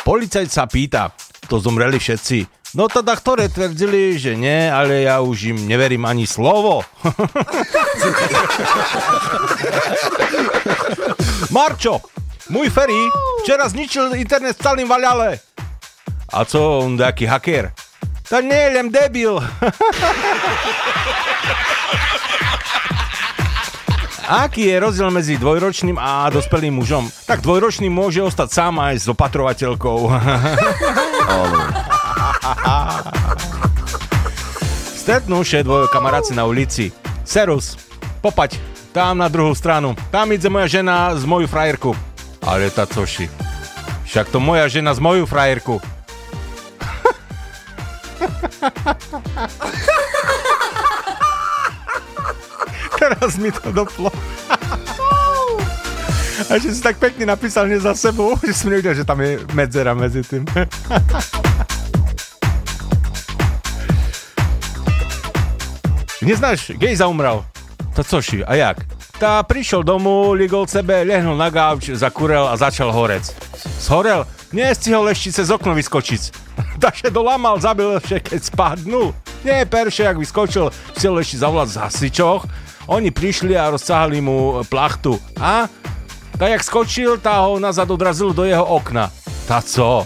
Policajt 0.02 0.50
sa 0.50 0.66
pýta, 0.66 1.14
to 1.46 1.62
zomreli 1.62 2.02
všetci. 2.02 2.74
No 2.82 2.90
teda, 2.90 3.14
ktoré 3.14 3.46
tvrdili, 3.46 4.18
že 4.18 4.34
nie, 4.34 4.74
ale 4.74 5.06
ja 5.06 5.22
už 5.22 5.54
im 5.54 5.62
neverím 5.70 6.10
ani 6.10 6.26
slovo. 6.26 6.82
Marčo, 11.54 12.02
môj 12.50 12.74
Ferry 12.74 13.06
včera 13.46 13.70
zničil 13.70 14.18
internet 14.18 14.58
v 14.58 14.66
celým 14.66 14.90
Vaľale. 14.90 15.38
A 16.34 16.42
co, 16.42 16.90
on 16.90 16.98
nejaký 16.98 17.30
hacker? 17.30 17.81
To 18.32 18.40
nie, 18.40 18.72
len 18.72 18.88
debil. 18.88 19.44
Aký 24.32 24.72
je 24.72 24.80
rozdiel 24.80 25.12
medzi 25.12 25.36
dvojročným 25.36 26.00
a 26.00 26.32
dospelým 26.32 26.80
mužom? 26.80 27.12
Tak 27.28 27.44
dvojročný 27.44 27.92
môže 27.92 28.24
ostať 28.24 28.48
sám 28.48 28.80
aj 28.80 29.04
s 29.04 29.12
opatrovateľkou. 29.12 30.08
Stretnú 35.04 35.44
še 35.44 35.68
dvoje 35.68 35.92
kamaráci 35.92 36.32
na 36.32 36.48
ulici. 36.48 36.96
Serus, 37.28 37.76
popaď, 38.24 38.56
tam 38.96 39.20
na 39.20 39.28
druhú 39.28 39.52
stranu. 39.52 39.92
Tam 40.08 40.32
ide 40.32 40.48
moja 40.48 40.80
žena 40.80 41.12
z 41.20 41.28
moju 41.28 41.52
frajerku. 41.52 41.92
Ale 42.40 42.72
tá 42.72 42.88
coši. 42.88 43.28
Však 44.08 44.32
to 44.32 44.40
moja 44.40 44.72
žena 44.72 44.96
z 44.96 45.04
moju 45.04 45.28
frajerku. 45.28 45.84
Teraz 53.22 53.38
mi 53.38 53.54
to 53.54 53.70
doplo. 53.70 54.10
A 56.50 56.58
že 56.58 56.74
si 56.74 56.82
tak 56.82 56.98
pekne 56.98 57.30
napísal 57.30 57.70
nie 57.70 57.78
za 57.78 57.94
sebou, 57.94 58.34
že 58.42 58.50
som 58.50 58.74
nevidel, 58.74 58.98
že 58.98 59.06
tam 59.06 59.22
je 59.22 59.38
medzera 59.54 59.94
medzi 59.94 60.26
tým. 60.26 60.42
Neznáš, 66.26 66.74
gej 66.82 66.98
zaumral. 66.98 67.46
To 67.94 68.02
coši, 68.02 68.42
a 68.42 68.58
jak? 68.58 68.82
Tá 69.22 69.38
prišiel 69.46 69.86
domov, 69.86 70.34
ligol 70.34 70.66
sebe, 70.66 71.06
lehnul 71.06 71.38
na 71.38 71.54
gauč, 71.54 71.94
zakurel 71.94 72.50
a 72.50 72.58
začal 72.58 72.90
horec. 72.90 73.30
Zhorel? 73.78 74.26
Nestihol 74.50 75.06
ešte 75.14 75.46
cez 75.46 75.54
okno 75.54 75.78
vyskočiť. 75.78 76.22
Takže 76.84 77.14
dolamal, 77.14 77.62
zabil 77.62 77.94
ešte, 78.02 78.18
keď 78.34 78.42
spadnul. 78.42 79.14
Nie, 79.46 79.70
perše, 79.70 80.10
ak 80.10 80.18
vyskočil, 80.18 80.74
chcel 80.98 81.14
ešte 81.22 81.38
zavolať 81.38 81.70
z 81.70 81.78
hasičoch. 81.86 82.50
Oni 82.92 83.08
prišli 83.08 83.56
a 83.56 83.72
rozcahali 83.72 84.20
mu 84.20 84.68
plachtu. 84.68 85.16
A? 85.40 85.72
Tak 86.36 86.50
jak 86.60 86.64
skočil, 86.68 87.24
tá 87.24 87.40
ho 87.48 87.56
nazad 87.56 87.88
odrazil 87.88 88.36
do 88.36 88.44
jeho 88.44 88.68
okna. 88.68 89.08
Tá 89.48 89.64
co? 89.64 90.04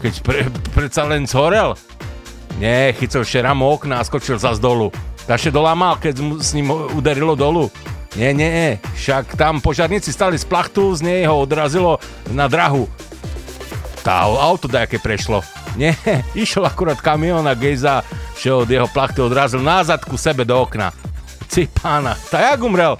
Keď 0.00 0.14
pre, 0.24 0.48
predsa 0.72 1.04
len 1.04 1.28
zhorel? 1.28 1.76
Nie, 2.56 2.96
chycel 2.96 3.28
ešte 3.28 3.44
ramu 3.44 3.68
okna 3.76 4.00
a 4.00 4.06
skočil 4.06 4.40
zas 4.40 4.56
dolu. 4.56 4.88
Tá 5.28 5.36
ešte 5.36 5.52
dolámal, 5.52 6.00
keď 6.00 6.14
mu 6.24 6.40
s 6.40 6.56
ním 6.56 6.72
uderilo 6.96 7.36
dolu. 7.36 7.68
Nie, 8.16 8.32
nie, 8.32 8.80
však 8.94 9.36
tam 9.36 9.60
požiarníci 9.60 10.08
stali 10.08 10.40
z 10.40 10.46
plachtu, 10.48 10.96
z 10.96 11.04
nej 11.04 11.20
ho 11.28 11.44
odrazilo 11.44 12.00
na 12.32 12.48
drahu. 12.48 12.88
Tá 14.00 14.24
auto 14.24 14.64
dajaké 14.70 14.96
prešlo. 14.96 15.44
Nie, 15.76 15.92
išiel 16.32 16.64
akurát 16.64 17.04
kamión 17.04 17.44
a 17.44 17.52
Gejza 17.52 18.00
že 18.38 18.50
od 18.50 18.68
jeho 18.68 18.90
plachty 18.90 19.22
odrazil 19.22 19.62
na 19.62 19.80
zadku 19.86 20.18
sebe 20.18 20.42
do 20.42 20.58
okna. 20.58 20.90
Ci 21.48 21.68
pána, 21.70 22.16
tá 22.30 22.40
jak 22.52 22.60
umrel? 22.62 22.96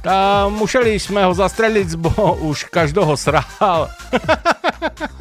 Tá 0.00 0.48
museli 0.48 0.96
sme 0.96 1.24
ho 1.28 1.32
zastreliť, 1.36 1.96
bo 2.00 2.36
už 2.40 2.72
každého 2.72 3.12
sral. 3.20 3.92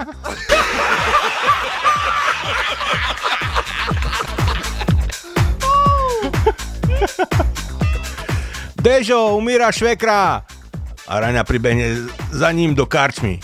Dežo, 8.80 9.36
umíra 9.36 9.76
švekra! 9.76 10.48
A 11.10 11.14
Raňa 11.20 11.44
pribehne 11.44 12.08
za 12.32 12.48
ním 12.56 12.72
do 12.72 12.88
karčmy. 12.88 13.44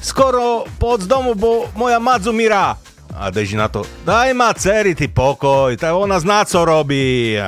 Skoro 0.00 0.64
poď 0.80 1.04
z 1.04 1.06
domu, 1.06 1.36
bo 1.36 1.68
moja 1.76 2.00
mať 2.00 2.32
zumírá. 2.32 2.80
A 3.12 3.30
Deži 3.30 3.56
na 3.56 3.68
to, 3.68 3.84
daj 4.04 4.34
ma 4.34 4.52
dcery, 4.56 4.94
ty 4.94 5.08
pokoj, 5.08 5.76
tak 5.76 5.94
ona 5.94 6.20
zná, 6.20 6.44
co 6.44 6.64
robí. 6.64 7.36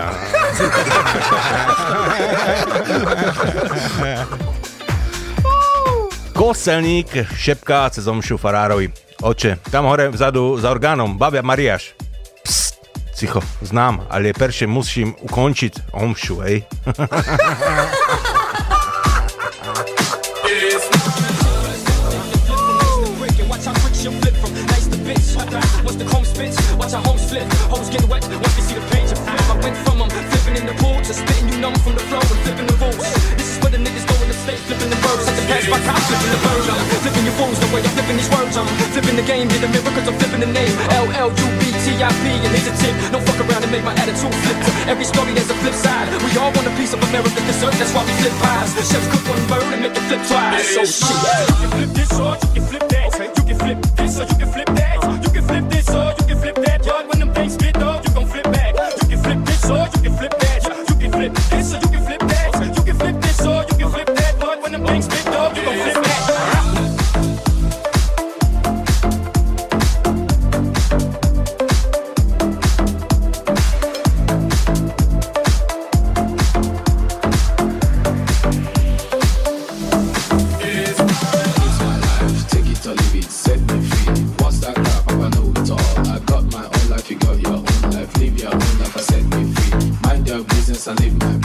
Koselník 6.35 7.09
šepká 7.39 7.91
cez 7.91 8.07
omšu 8.07 8.37
farárovi. 8.37 8.91
Oče, 9.23 9.57
tam 9.71 9.87
hore 9.87 10.09
vzadu 10.11 10.59
za 10.61 10.71
orgánom, 10.71 11.19
bavia 11.19 11.43
Mariáš. 11.43 11.95
Psst, 12.45 12.77
cicho, 13.15 13.41
znám, 13.63 14.07
ale 14.11 14.35
perše 14.35 14.67
musím 14.67 15.15
ukončiť 15.25 15.95
omšu, 15.95 16.35
hej. 16.45 16.67
numb 31.65 31.81
from 31.81 31.97
the 31.97 32.05
flow 32.13 32.21
and 32.21 32.41
flipping 32.45 32.69
the 32.69 32.77
rules. 32.77 33.01
This 33.41 33.57
is 33.57 33.59
where 33.65 33.73
the 33.73 33.81
niggas 33.81 34.05
go 34.05 34.15
in 34.21 34.29
the 34.29 34.37
state, 34.37 34.61
flipping 34.69 34.93
the 34.93 35.01
birds. 35.01 35.25
The 35.25 35.45
pass 35.49 35.65
by 35.73 35.81
cop, 35.89 35.97
flipping 36.05 36.33
the 36.37 36.41
bird. 36.45 36.61
I'm 36.69 37.01
flipping 37.01 37.25
your 37.25 37.37
fools 37.41 37.59
the 37.65 37.69
way 37.73 37.81
I'm 37.81 37.95
flipping 37.97 38.17
these 38.21 38.29
words. 38.29 38.55
I'm 38.61 38.69
flipping 38.93 39.17
the 39.17 39.25
game, 39.25 39.49
get 39.49 39.65
the 39.65 39.71
mirror 39.73 39.93
cause 39.97 40.05
I'm 40.05 40.17
flipping 40.21 40.45
the 40.45 40.53
name. 40.53 40.75
L-L-U-B-T-I-P, 40.93 42.25
and 42.45 42.53
here's 42.53 42.69
a 42.69 42.75
tip. 42.85 42.95
Don't 43.09 43.25
fuck 43.25 43.41
around 43.41 43.65
and 43.65 43.73
make 43.73 43.81
my 43.81 43.97
attitude 43.97 44.37
flip. 44.45 44.59
Every 44.93 45.09
story 45.09 45.33
there's 45.33 45.49
a 45.49 45.57
flip 45.65 45.73
side. 45.73 46.13
We 46.21 46.37
all 46.37 46.53
want 46.53 46.69
a 46.69 46.75
piece 46.77 46.93
of 46.93 47.01
American 47.01 47.43
dessert, 47.49 47.73
that's 47.81 47.93
why 47.97 48.05
we 48.05 48.13
flip 48.21 48.37
pies. 48.45 48.69
Chefs 48.85 49.09
cook 49.09 49.25
one 49.25 49.41
bird 49.49 49.65
and 49.73 49.81
make 49.81 49.97
it 49.97 50.05
flip 50.05 50.21
twice. 50.29 50.69
So 50.69 50.85
shit. 50.85 51.17
You 51.49 51.57
can 51.65 51.71
flip 51.81 51.91
this 51.97 52.13
or 52.21 52.33
you 52.45 52.51
can 52.61 52.65
flip 52.69 52.85
that. 52.93 53.09
Okay. 53.09 53.29
You 53.33 53.45
can 53.49 53.57
flip 53.57 53.79
this 53.97 54.21
or 54.21 54.25
you 54.29 54.37
can 54.37 54.49
flip 54.53 54.71
that. 54.77 54.97
Uh-huh. 55.01 55.17
You 55.25 55.31
can 55.33 55.45
flip 55.49 55.65
this 55.73 55.89
or 55.97 56.13
you 56.13 56.25
can 56.29 56.37
flip 56.45 56.57
that. 56.61 56.79
But 56.85 57.09
when 57.09 57.19
them 57.25 57.33
things 57.33 57.57
spit 57.57 57.81
up, 57.81 58.05
you 58.05 58.13
gon' 58.13 58.29
flip 58.29 58.49
back. 58.53 58.73
You 59.01 59.17
can 59.17 59.21
flip 59.25 59.41
this 59.49 59.65
or 59.73 59.89
you 59.97 60.03
can 60.05 60.17
flip 60.21 60.35
that. 60.37 60.44
You 61.25 61.31
can 61.31 61.41
flip 61.41 61.51
this 61.51 61.73
or 61.73 61.77
you 61.77 61.89
can 61.89 62.24
your 90.87 90.95
business 90.95 91.01
and 91.01 91.01
live 91.01 91.41
my 91.41 91.44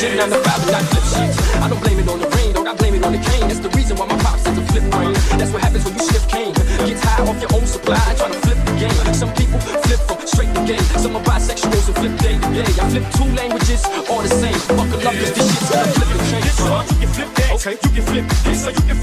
this, 0.00 0.14
go 0.14 0.16
to 0.16 0.16
gym, 0.16 0.16
nine 0.16 0.30
to 0.30 0.38
five, 0.48 0.60
not 0.70 0.82
flip 0.88 1.04
shit. 1.04 1.62
I 1.62 1.68
don't 1.68 1.80
blame 1.80 1.98
it 1.98 2.08
on 2.08 2.18
the 2.20 2.28
rain, 2.36 2.52
dog, 2.52 2.66
I 2.66 2.74
blame 2.74 2.94
it 2.94 3.04
on 3.04 3.12
the 3.12 3.18
cane. 3.18 3.48
That's 3.48 3.60
the 3.60 3.70
reason 3.70 3.96
why 3.96 4.06
my 4.06 4.18
pops 4.18 4.46
is 4.46 4.58
a 4.58 4.62
flip 4.72 4.84
brain. 4.90 5.12
That's 5.38 5.52
what 5.52 5.62
happens 5.62 5.84
when 5.84 5.94
you 5.94 6.04
shift 6.04 6.28
cane. 6.30 6.54
Gets 6.86 7.02
high 7.04 7.22
off 7.26 7.40
your 7.40 7.52
own 7.54 7.66
supply, 7.66 8.00
try 8.16 8.28
to 8.28 8.40
flip 8.40 8.58
the 8.64 8.74
game. 8.80 9.14
Some 9.14 9.32
people 9.34 9.60
flip 9.60 10.00
from 10.08 10.26
straight 10.26 10.52
to 10.54 10.62
gay. 10.66 10.80
Some 10.96 11.16
are 11.16 11.24
bisexuals 11.24 11.86
and 11.88 11.96
flip 11.96 12.14
day 12.20 12.36
to 12.38 12.48
day. 12.54 12.70
I 12.80 12.84
flip 12.88 13.06
two 13.16 13.28
languages, 13.36 13.84
all 14.08 14.22
the 14.22 14.32
same. 14.32 14.58
Buckle 14.76 15.00
up, 15.04 15.14
cause 15.14 15.32
this 15.32 15.46
shit's 15.48 15.70
gonna 15.70 15.92
flip 15.92 16.10
and 16.10 16.24
change. 16.30 16.44
This 16.44 16.60
or 16.60 16.80
you 16.88 16.96
can 17.00 17.10
flip 17.14 17.30
that. 17.36 17.50
Okay. 17.60 17.74
You 17.84 17.90
can 17.96 18.04
flip 18.08 18.26
this 18.44 18.60
or 18.66 18.72
you 18.72 18.84
can 18.88 18.99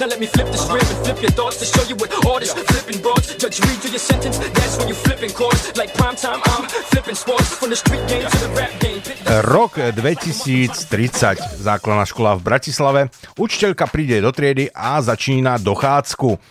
Now 0.00 0.10
let 0.10 0.18
me 0.18 0.26
flip 0.26 0.50
the 0.50 0.58
script 0.58 0.90
and 0.90 0.98
flip 1.06 1.22
your 1.22 1.30
thoughts 1.30 1.62
to 1.62 1.66
show 1.70 1.86
you 1.86 1.94
what 1.94 2.10
this 2.42 2.50
flipping 2.52 2.98
broads. 2.98 3.30
Judge 3.38 3.62
read 3.62 3.78
to 3.82 3.88
your 3.94 4.02
sentence, 4.02 4.38
that's 4.38 4.74
when 4.78 4.88
you 4.90 4.94
flipping 4.94 5.30
chords. 5.30 5.70
Like 5.78 5.94
prime 5.94 6.16
time, 6.18 6.42
I'm 6.50 6.66
flipping 6.66 7.14
sports. 7.14 7.54
From 7.54 7.70
the 7.70 7.78
street 7.78 8.02
game 8.10 8.26
to 8.26 8.38
the 8.42 8.50
rap 8.58 8.74
game. 8.82 8.98
Rok 9.46 9.78
2030, 9.94 11.62
základná 11.62 12.02
škola 12.10 12.34
v 12.34 12.42
Bratislave. 12.42 13.00
Učiteľka 13.38 13.86
príde 13.86 14.18
do 14.18 14.34
triedy 14.34 14.66
a 14.74 14.98
začína 14.98 15.62
dochádzku. 15.62 16.42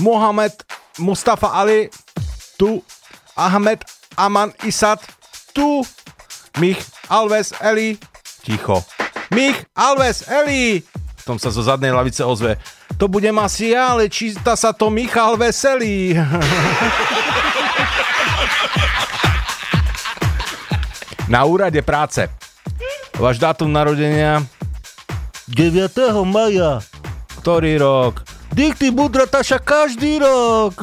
Mohamed 0.00 0.56
Mustafa 0.96 1.60
Ali, 1.60 1.92
tu. 2.56 2.80
Ahmed 3.36 3.84
Aman 4.16 4.56
Isat, 4.64 5.04
tu. 5.52 5.84
Mich 6.56 6.80
Alves 7.12 7.52
Eli, 7.60 8.00
ticho. 8.42 8.80
Mich 9.28 9.60
Alves 9.76 10.24
Eli, 10.24 10.80
tom 11.28 11.36
sa 11.36 11.52
zo 11.52 11.60
zadnej 11.60 11.92
lavice 11.92 12.24
ozve. 12.24 12.56
To 12.96 13.04
budem 13.04 13.36
asi 13.36 13.76
ja, 13.76 13.92
ale 13.92 14.08
číta 14.08 14.56
sa 14.56 14.72
to 14.72 14.88
Michal 14.88 15.36
Veselý. 15.36 16.16
Na 21.28 21.44
úrade 21.44 21.84
práce. 21.84 22.24
Váš 23.20 23.36
dátum 23.36 23.68
narodenia 23.68 24.40
9. 25.52 25.92
maja. 26.24 26.80
Ktorý 27.44 27.76
rok? 27.76 28.24
Dikty 28.48 28.88
Budra 28.88 29.28
Taša 29.28 29.60
každý 29.60 30.24
rok. 30.24 30.80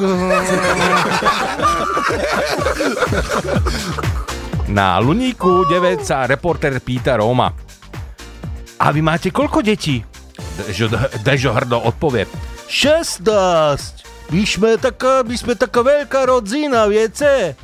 Na 4.70 5.02
Luníku 5.02 5.66
9 5.66 6.06
sa 6.06 6.30
reporter 6.30 6.78
pýta 6.78 7.18
Róma. 7.18 7.50
A 8.78 8.94
vy 8.94 9.02
máte 9.02 9.34
koľko 9.34 9.66
detí? 9.66 10.06
Dežo, 10.38 10.88
Dežo 11.24 11.52
hrdo 11.52 11.80
odpovie. 11.80 12.26
16. 12.68 14.04
My 14.32 14.42
sme 14.42 14.76
taká, 14.76 15.22
my 15.22 15.36
sme 15.38 15.54
taká 15.54 15.86
veľká 15.86 16.26
rodzina, 16.26 16.90
viete? 16.90 17.54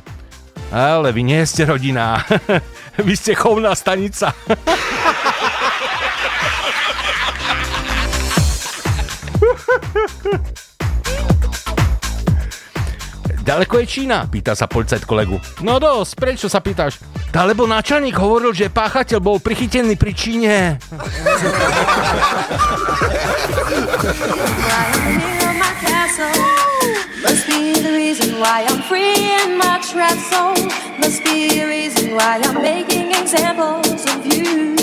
Ale 0.73 1.13
vy 1.13 1.21
nie 1.21 1.43
ste 1.45 1.67
rodina. 1.67 2.23
vy 3.05 3.13
ste 3.13 3.37
chovná 3.37 3.75
stanica. 3.75 4.33
Ďaleko 13.43 13.83
je 13.83 13.85
Čína? 13.85 14.23
Pýta 14.31 14.55
sa 14.55 14.71
policajt 14.71 15.03
kolegu. 15.03 15.35
No 15.59 15.75
dosť, 15.75 16.11
prečo 16.15 16.47
sa 16.47 16.63
pýtaš? 16.63 17.03
Tá 17.27 17.43
lebo 17.43 17.67
náčelník 17.67 18.15
hovoril, 18.15 18.55
že 18.55 18.71
páchateľ 18.71 19.19
bol 19.19 19.37
prichytený 19.43 19.99
pri 19.99 20.11
Číne. 20.15 20.55
Must 27.23 27.47
be 27.47 27.73
the 27.83 27.91
reason 27.91 28.39
why 28.39 28.63
I'm 28.63 28.79
free 28.87 29.31
in 29.43 29.57
my 29.59 29.79
trap 29.83 30.15
zone. 30.31 30.69
Must 31.03 31.19
be 31.23 31.51
the 31.51 31.65
reason 31.67 32.15
why 32.15 32.39
I'm 32.39 32.61
making 32.63 33.11
examples 33.11 34.07
of 34.07 34.23
you. 34.23 34.75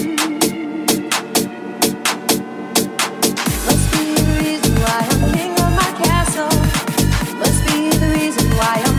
Why 8.61 8.90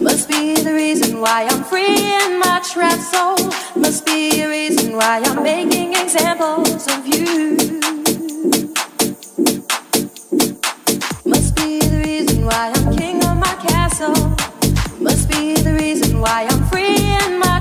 Must 0.00 0.28
be 0.28 0.54
the 0.54 0.72
reason 0.72 1.20
why 1.20 1.48
I'm 1.50 1.64
free 1.64 1.96
in 2.14 2.38
my 2.38 2.60
trap 2.64 2.98
zone. 2.98 3.50
Must 3.74 4.06
be 4.06 4.30
reason 4.48 4.96
why 4.96 5.22
I'm 5.24 5.42
making 5.42 5.94
examples 5.94 6.86
of 6.88 7.06
you. 7.06 7.56
Must 11.24 11.56
be 11.56 11.80
the 11.80 12.02
reason 12.04 12.44
why 12.46 12.72
I'm 12.74 12.96
king 12.96 13.24
of 13.24 13.36
my 13.36 13.54
castle. 13.66 14.14
Must 15.00 15.28
be 15.28 15.54
the 15.56 15.76
reason 15.80 16.20
why 16.20 16.46
I'm 16.48 16.64
free 16.68 16.96
in 16.96 17.38
my 17.38 17.60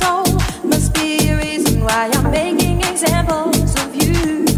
zone. 0.00 0.24
Must 0.64 0.92
be 0.94 1.18
the 1.18 1.36
reason 1.36 1.82
why 1.84 2.10
I'm 2.14 2.30
making 2.30 2.80
examples 2.82 3.74
of 3.82 3.94
you. 3.94 4.51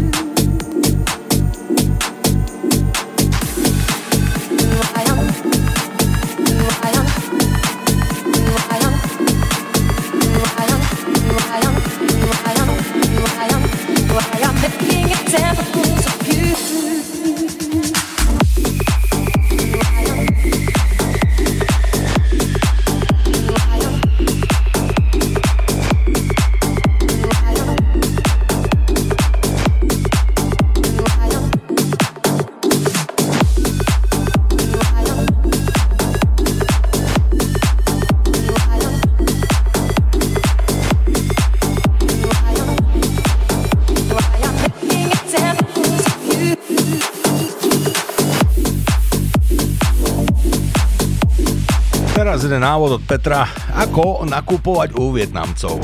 Jeden 52.45 52.61
návod 52.61 53.01
od 53.01 53.03
Petra, 53.09 53.49
ako 53.73 54.21
nakupovať 54.29 54.93
u 55.01 55.09
Vietnamcov. 55.09 55.81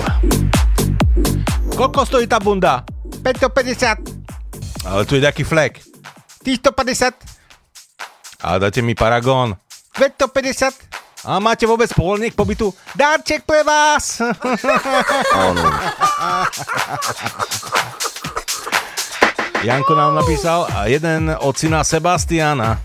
Koľko 1.73 2.05
stojí 2.05 2.29
tá 2.29 2.37
bunda? 2.37 2.85
550. 3.25 4.85
Ale 4.85 5.01
tu 5.09 5.17
je 5.17 5.25
taký 5.25 5.41
flek. 5.41 5.81
350. 6.45 7.17
A 8.45 8.61
dáte 8.61 8.85
mi 8.85 8.93
Paragon. 8.93 9.57
250. 9.97 11.25
A 11.25 11.41
máte 11.41 11.65
vôbec 11.69 11.93
povolenie 11.93 12.33
k 12.33 12.37
pobytu? 12.37 12.73
Darček 12.97 13.45
pre 13.45 13.61
vás! 13.61 14.17
Janko 19.61 19.93
nám 19.93 20.17
napísal 20.17 20.65
a 20.73 20.89
jeden 20.89 21.29
od 21.37 21.53
syna 21.53 21.85
Sebastiana. 21.85 22.81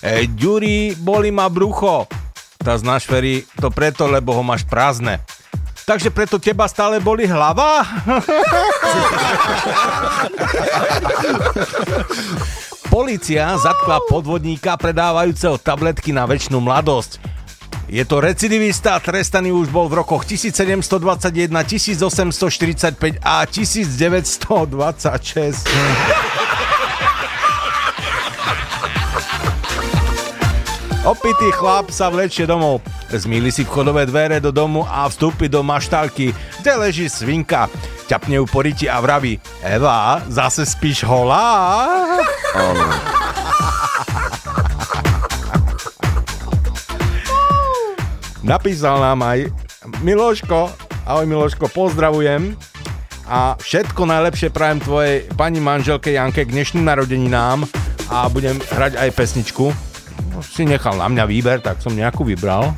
E, 0.00 0.24
Ďuri, 0.24 0.96
boli 0.96 1.28
ma 1.28 1.52
brucho. 1.52 2.08
Tá 2.60 2.76
znáš, 2.76 3.06
Ferry, 3.06 3.46
to 3.60 3.70
preto, 3.70 4.06
lebo 4.10 4.34
ho 4.34 4.42
máš 4.42 4.64
prázdne. 4.66 5.20
Takže 5.86 6.10
preto 6.10 6.42
teba 6.42 6.66
stále 6.66 6.98
boli 6.98 7.30
hlava? 7.30 7.86
Polícia 12.90 13.54
zatkla 13.54 14.02
podvodníka 14.10 14.74
predávajúceho 14.74 15.62
tabletky 15.62 16.10
na 16.10 16.26
väčšinu 16.26 16.58
mladosť. 16.58 17.22
Je 17.86 18.02
to 18.02 18.18
recidivista, 18.18 18.98
trestaný 18.98 19.54
už 19.54 19.70
bol 19.70 19.86
v 19.86 20.02
rokoch 20.02 20.26
1721, 20.26 21.54
1845 21.54 23.22
a 23.22 23.46
1926. 23.46 25.70
Opitý 31.06 31.54
chlap 31.54 31.94
sa 31.94 32.10
vlečie 32.10 32.50
domov. 32.50 32.82
Zmýli 33.14 33.54
si 33.54 33.62
vchodové 33.62 34.10
dvere 34.10 34.42
do 34.42 34.50
domu 34.50 34.82
a 34.90 35.06
vstúpi 35.06 35.46
do 35.46 35.62
maštálky, 35.62 36.34
kde 36.58 36.72
leží 36.74 37.06
svinka. 37.06 37.70
Ťapne 38.10 38.42
ju 38.42 38.44
po 38.50 38.66
riti 38.66 38.90
a 38.90 38.98
vraví 38.98 39.38
Eva, 39.62 40.18
zase 40.26 40.66
spíš 40.66 41.06
holá? 41.06 42.18
Napísal 48.42 48.98
nám 48.98 49.22
aj 49.22 49.46
Miloško. 50.02 50.74
Ahoj 51.06 51.26
Miloško, 51.30 51.70
pozdravujem. 51.70 52.58
A 53.30 53.54
všetko 53.54 54.10
najlepšie 54.10 54.50
prajem 54.50 54.82
tvojej 54.82 55.30
pani 55.38 55.62
manželke 55.62 56.10
Janke 56.10 56.42
k 56.42 56.50
dnešným 56.50 56.82
narodeninám 56.82 57.62
a 58.10 58.26
budem 58.26 58.58
hrať 58.58 58.98
aj 58.98 59.10
pesničku. 59.14 59.85
Si 60.44 60.64
nechal 60.64 60.96
na 60.98 61.08
mňa 61.08 61.24
výber, 61.28 61.60
tak 61.60 61.80
som 61.80 61.94
nejakú 61.94 62.24
vybral. 62.24 62.74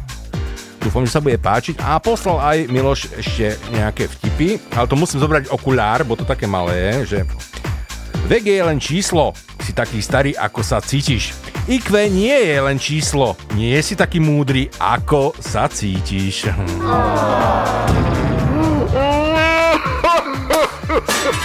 Dúfam, 0.78 1.02
že 1.02 1.12
sa 1.12 1.22
bude 1.22 1.38
páčiť. 1.38 1.82
A 1.82 1.98
poslal 1.98 2.38
aj 2.38 2.58
Miloš 2.70 3.10
ešte 3.18 3.58
nejaké 3.74 4.06
vtipy, 4.06 4.62
ale 4.74 4.86
to 4.86 4.94
musím 4.94 5.18
zobrať 5.18 5.50
okulár, 5.50 6.06
bo 6.06 6.14
to 6.14 6.22
také 6.22 6.46
malé, 6.46 7.02
že 7.02 7.26
vek 8.30 8.46
je 8.46 8.62
len 8.62 8.78
číslo, 8.78 9.34
si 9.60 9.74
taký 9.74 9.98
starý, 9.98 10.38
ako 10.38 10.62
sa 10.62 10.78
cítiš. 10.78 11.34
IQ 11.68 11.92
nie 12.08 12.32
je 12.32 12.56
len 12.56 12.80
číslo, 12.80 13.36
nie 13.52 13.76
si 13.84 13.98
taký 13.98 14.22
múdry, 14.22 14.72
ako 14.80 15.36
sa 15.36 15.68
cítiš. 15.68 16.48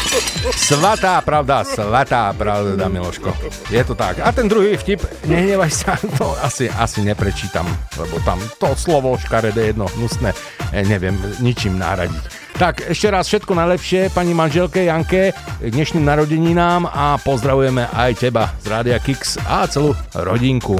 Svatá 0.53 1.21
pravda, 1.25 1.65
svatá 1.65 2.29
pravda, 2.37 2.85
Miloško. 2.85 3.33
Je 3.73 3.81
to 3.81 3.97
tak. 3.97 4.21
A 4.21 4.29
ten 4.29 4.45
druhý 4.45 4.77
vtip, 4.77 5.01
nehnevaj 5.25 5.71
sa, 5.73 5.97
to 5.97 6.37
asi, 6.45 6.69
asi 6.69 7.01
neprečítam, 7.01 7.65
lebo 7.97 8.21
tam 8.21 8.37
to 8.61 8.77
slovo 8.77 9.17
škaredé 9.17 9.73
jedno, 9.73 9.89
hnusné, 9.97 10.35
eh, 10.69 10.85
neviem 10.85 11.17
ničím 11.41 11.81
nahradiť. 11.81 12.43
Tak 12.53 12.93
ešte 12.93 13.09
raz 13.09 13.25
všetko 13.25 13.57
najlepšie 13.57 14.13
pani 14.13 14.37
manželke 14.37 14.85
Janke 14.85 15.33
k 15.33 15.73
dnešným 15.73 16.05
narodeninám 16.05 16.85
a 16.85 17.17
pozdravujeme 17.17 17.89
aj 17.89 18.11
teba 18.21 18.53
z 18.61 18.65
Rádia 18.69 19.01
Kix 19.01 19.41
a 19.41 19.65
celú 19.65 19.97
rodinku. 20.13 20.77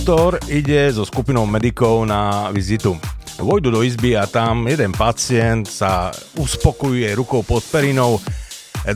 Doktor 0.00 0.40
ide 0.48 0.88
so 0.96 1.04
skupinou 1.04 1.44
medikov 1.44 2.08
na 2.08 2.48
vizitu. 2.56 2.96
Vojdu 3.36 3.68
do 3.68 3.84
izby 3.84 4.16
a 4.16 4.24
tam 4.24 4.64
jeden 4.64 4.96
pacient 4.96 5.68
sa 5.68 6.08
uspokojuje 6.40 7.12
rukou 7.12 7.44
pod 7.44 7.60
perinou. 7.68 8.16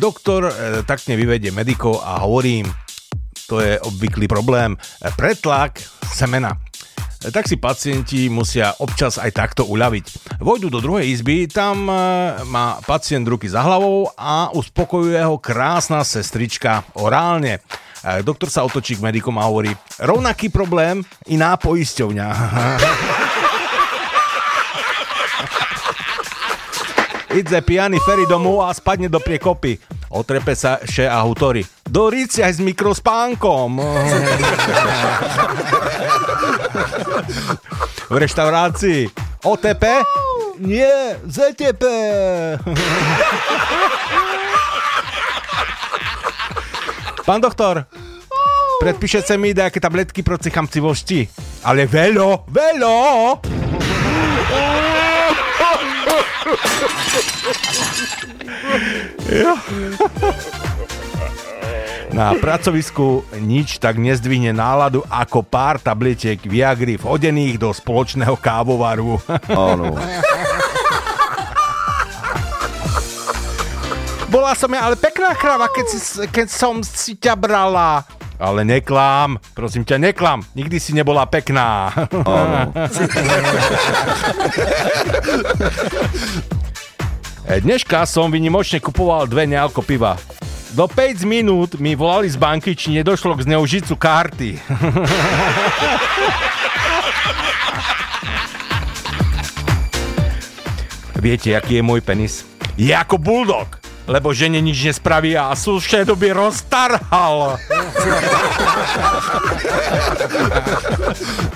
Doktor 0.01 0.49
e, 0.49 0.81
takne 0.89 1.21
vyvedie 1.21 1.53
medikov 1.53 2.01
a 2.01 2.25
hovorí 2.25 2.65
to 3.45 3.61
je 3.61 3.77
obvyklý 3.85 4.25
problém, 4.25 4.81
pretlak 5.13 5.77
semena. 6.09 6.57
E, 7.21 7.29
Tak 7.29 7.53
si 7.53 7.61
pacienti 7.61 8.33
musia 8.33 8.73
občas 8.81 9.21
aj 9.21 9.29
takto 9.37 9.69
uľaviť. 9.69 10.41
Vojdu 10.41 10.73
do 10.73 10.81
druhej 10.81 11.05
izby, 11.05 11.53
tam 11.53 11.85
e, 11.85 11.95
má 12.49 12.81
pacient 12.81 13.29
ruky 13.29 13.45
za 13.45 13.61
hlavou 13.61 14.09
a 14.17 14.49
uspokojuje 14.57 15.21
ho 15.21 15.37
krásna 15.37 16.01
sestrička 16.01 16.81
orálne. 16.97 17.61
E, 18.05 18.21
Doktor 18.21 18.53
sa 18.53 18.69
otočí 18.69 19.01
k 19.01 19.03
medikom 19.05 19.33
a 19.41 19.49
hovorí, 19.49 19.73
rovnaký 19.97 20.53
problém, 20.53 21.01
iná 21.25 21.57
poisťovňa. 21.57 22.29
Idze 27.35 27.59
pijaný 27.67 27.99
Ferry 28.05 28.29
domov 28.31 28.63
a 28.63 28.71
spadne 28.77 29.11
do 29.11 29.19
priekopy. 29.19 29.81
Otrepe 30.15 30.55
sa 30.55 30.79
še 30.87 31.03
a 31.09 31.19
hutori. 31.27 31.67
Do 31.83 32.07
ríci 32.07 32.39
aj 32.45 32.53
s 32.55 32.61
mikrospánkom. 32.63 33.71
v 38.15 38.17
reštaurácii. 38.21 39.11
OTP? 39.43 39.83
Nie, 40.63 41.19
ZTP. 41.27 41.83
Pán 47.25 47.41
doktor, 47.41 47.89
predpíšete 48.85 49.41
mi 49.41 49.57
nejaké 49.57 49.81
tabletky 49.81 50.21
proti 50.21 50.53
chamcivosti. 50.53 51.25
Ale 51.65 51.89
veľo, 51.89 52.45
veľo! 52.53 52.97
Na 62.13 62.37
pracovisku 62.37 63.25
nič 63.41 63.81
tak 63.81 63.97
nezdvihne 63.97 64.53
náladu 64.53 65.01
ako 65.09 65.41
pár 65.49 65.81
tabletiek 65.81 66.37
Viagry 66.45 67.01
vhodených 67.01 67.57
do 67.57 67.73
spoločného 67.73 68.37
kávovaru. 68.37 69.17
Áno. 69.49 69.97
Bola 74.35 74.51
som 74.59 74.66
ja 74.74 74.90
ale 74.90 74.98
pekná 74.98 75.31
krava, 75.39 75.70
keď, 75.70 75.86
si, 75.94 76.27
keď 76.27 76.51
som 76.51 76.82
si 76.82 77.15
ťa 77.15 77.39
brala. 77.39 78.02
Ale 78.35 78.66
neklám, 78.66 79.39
prosím 79.55 79.86
ťa, 79.86 80.11
neklám. 80.11 80.43
Nikdy 80.59 80.82
si 80.82 80.90
nebola 80.90 81.23
pekná. 81.23 81.94
Áno. 82.11 82.74
Dneška 87.62 88.02
som 88.11 88.27
vynimočne 88.27 88.82
kupoval 88.82 89.31
dve 89.31 89.47
nealko 89.47 89.86
piva. 89.86 90.19
Do 90.74 90.90
5 90.90 91.23
minút 91.23 91.78
mi 91.78 91.94
volali 91.94 92.27
z 92.27 92.35
banky, 92.35 92.74
či 92.74 92.90
nedošlo 92.90 93.39
k 93.39 93.47
zneužicu 93.47 93.94
karty. 93.94 94.59
Viete, 101.23 101.55
aký 101.55 101.78
je 101.78 101.86
môj 101.86 102.02
penis? 102.02 102.43
Je 102.74 102.90
ako 102.90 103.23
bulldog, 103.23 103.78
lebo 104.07 104.35
žene 104.35 104.61
nič 104.61 104.85
nespraví 104.85 105.37
a 105.37 105.55
sušé 105.57 106.05
doby 106.05 106.33
roztarhal. 106.33 107.57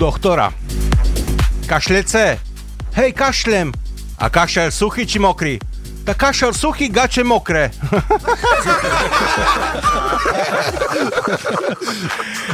doktora. 0.00 0.48
Kašlece? 1.68 2.38
Hej, 2.96 3.12
kašlem. 3.12 3.68
A 4.16 4.32
kašel 4.32 4.72
suchý 4.72 5.04
či 5.04 5.20
mokrý? 5.20 5.60
Tak 6.08 6.16
kašel 6.16 6.56
suchý, 6.56 6.88
gače 6.88 7.20
mokré. 7.20 7.68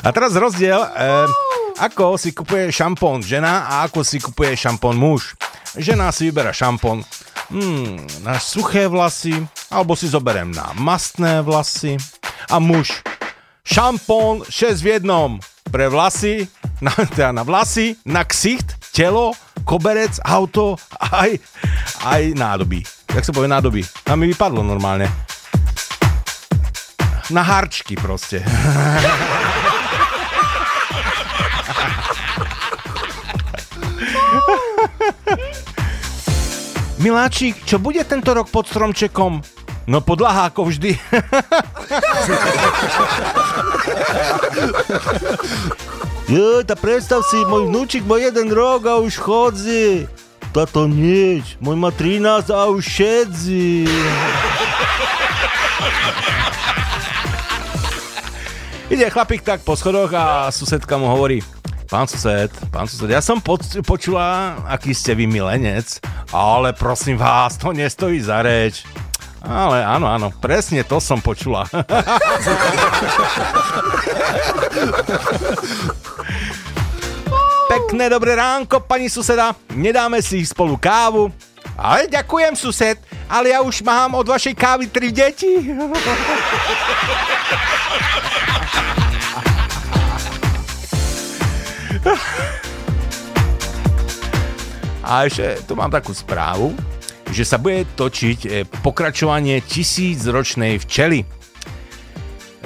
a 0.03 0.09
teraz 0.11 0.35
rozdiel, 0.35 0.83
eh, 0.83 1.31
ako 1.79 2.19
si 2.19 2.35
kupuje 2.35 2.75
šampón 2.75 3.23
žena 3.23 3.71
a 3.71 3.87
ako 3.87 4.03
si 4.03 4.19
kupuje 4.19 4.59
šampón 4.59 4.99
muž. 4.99 5.39
Žena 5.79 6.11
si 6.11 6.35
vyberá 6.35 6.51
šampón 6.51 7.07
hmm, 7.55 8.27
na 8.27 8.43
suché 8.43 8.91
vlasy, 8.91 9.39
alebo 9.71 9.95
si 9.95 10.11
zoberiem 10.11 10.51
na 10.51 10.75
mastné 10.75 11.47
vlasy. 11.47 11.95
A 12.51 12.59
muž 12.59 13.07
šampón 13.63 14.43
6 14.51 14.83
v 14.83 14.99
jednom. 14.99 15.39
Pre 15.67 15.91
vlasy, 15.91 16.47
na, 16.81 16.93
teda 16.93 17.33
na 17.33 17.43
vlasy, 17.43 17.97
na 18.05 18.25
ksicht, 18.25 18.93
telo, 18.93 19.33
koberec, 19.65 20.21
auto, 20.25 20.77
aj, 21.01 21.39
aj 22.05 22.23
nádoby. 22.37 22.85
Jak 23.13 23.25
sa 23.25 23.33
povie 23.33 23.49
nádoby? 23.49 23.81
A 24.09 24.17
mi 24.17 24.29
vypadlo 24.29 24.61
normálne. 24.61 25.09
Na 27.33 27.43
harčky 27.43 27.97
proste. 27.99 28.45
Miláčik, 36.97 37.61
čo 37.69 37.77
bude 37.77 38.01
tento 38.09 38.33
rok 38.33 38.49
pod 38.49 38.67
stromčekom? 38.67 39.45
No 39.87 40.03
podlaha 40.03 40.51
ako 40.51 40.67
vždy. 40.67 40.99
Jo, 46.27 46.67
tá 46.67 46.75
predstav 46.75 47.23
si, 47.23 47.39
môj 47.47 47.71
vnúčik 47.71 48.03
má 48.03 48.19
jeden 48.19 48.51
rok 48.51 48.83
a 48.91 48.99
už 48.99 49.15
chodzi. 49.15 50.11
Tato 50.51 50.91
nič, 50.91 51.55
môj 51.63 51.79
má 51.79 51.95
13 51.95 52.51
a 52.51 52.67
už 52.67 52.83
šedzi. 52.83 53.87
Ide 58.91 59.07
chlapík 59.07 59.47
tak 59.47 59.63
po 59.63 59.79
schodoch 59.79 60.11
a 60.11 60.51
susedka 60.51 60.99
mu 60.99 61.07
hovorí, 61.07 61.47
pán 61.87 62.11
sused, 62.11 62.51
pán 62.75 62.91
sused, 62.91 63.07
ja 63.07 63.23
som 63.23 63.39
poč- 63.39 63.79
počula, 63.87 64.59
aký 64.67 64.95
ste 64.99 65.15
vy 65.15 65.31
milenec, 65.31 66.03
ale 66.35 66.75
prosím 66.75 67.23
vás, 67.23 67.55
to 67.55 67.71
nestojí 67.71 68.19
za 68.19 68.43
reč. 68.43 68.83
Ale 69.47 69.79
áno, 69.87 70.11
áno, 70.11 70.35
presne 70.43 70.83
to 70.83 70.99
som 70.99 71.23
počula. 71.23 71.71
Pekné 77.71 78.11
dobré 78.11 78.35
ránko, 78.35 78.83
pani 78.83 79.07
suseda. 79.07 79.55
Nedáme 79.71 80.19
si 80.19 80.43
spolu 80.43 80.75
kávu. 80.75 81.31
Ale 81.77 82.09
ďakujem, 82.09 82.57
sused, 82.57 82.97
ale 83.29 83.53
ja 83.53 83.61
už 83.61 83.85
mám 83.85 84.17
od 84.17 84.25
vašej 84.25 84.57
kávy 84.57 84.89
tri 84.89 85.13
deti. 85.13 85.77
A 95.07 95.29
ešte 95.29 95.63
tu 95.69 95.77
mám 95.77 95.93
takú 95.93 96.17
správu, 96.17 96.73
že 97.31 97.45
sa 97.47 97.59
bude 97.59 97.87
točiť 97.99 98.39
e, 98.47 98.49
pokračovanie 98.83 99.63
tisícročnej 99.65 100.79
včely. 100.83 101.21
E, 101.23 101.27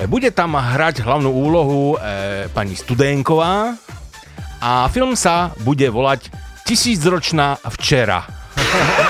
Bude 0.07 0.33
tam 0.33 0.57
hrať 0.57 1.05
hlavnú 1.05 1.31
úlohu 1.33 1.97
e, 1.97 2.49
pani 2.53 2.77
Studenková 2.77 3.77
a 4.61 4.89
film 4.93 5.17
sa 5.17 5.53
bude 5.65 5.89
volať 5.89 6.33
Tisícročná 6.69 7.59
včera. 7.67 8.23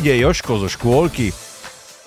Príde 0.00 0.16
Joško 0.16 0.64
zo 0.64 0.64
škôlky. 0.64 1.28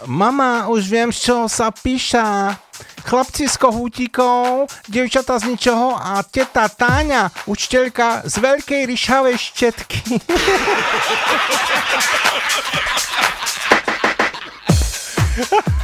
Mama, 0.10 0.66
už 0.66 0.90
viem, 0.90 1.14
z 1.14 1.30
čoho 1.30 1.46
sa 1.46 1.70
píša. 1.70 2.58
Chlapci 3.06 3.46
z 3.46 3.54
kohútikov, 3.54 4.66
devčata 4.90 5.38
z 5.38 5.54
ničoho 5.54 5.94
a 6.02 6.26
teta 6.26 6.66
Táňa, 6.74 7.30
učiteľka 7.46 8.26
z 8.26 8.34
veľkej 8.42 8.90
ryšavej 8.90 9.38
štetky. 9.38 10.02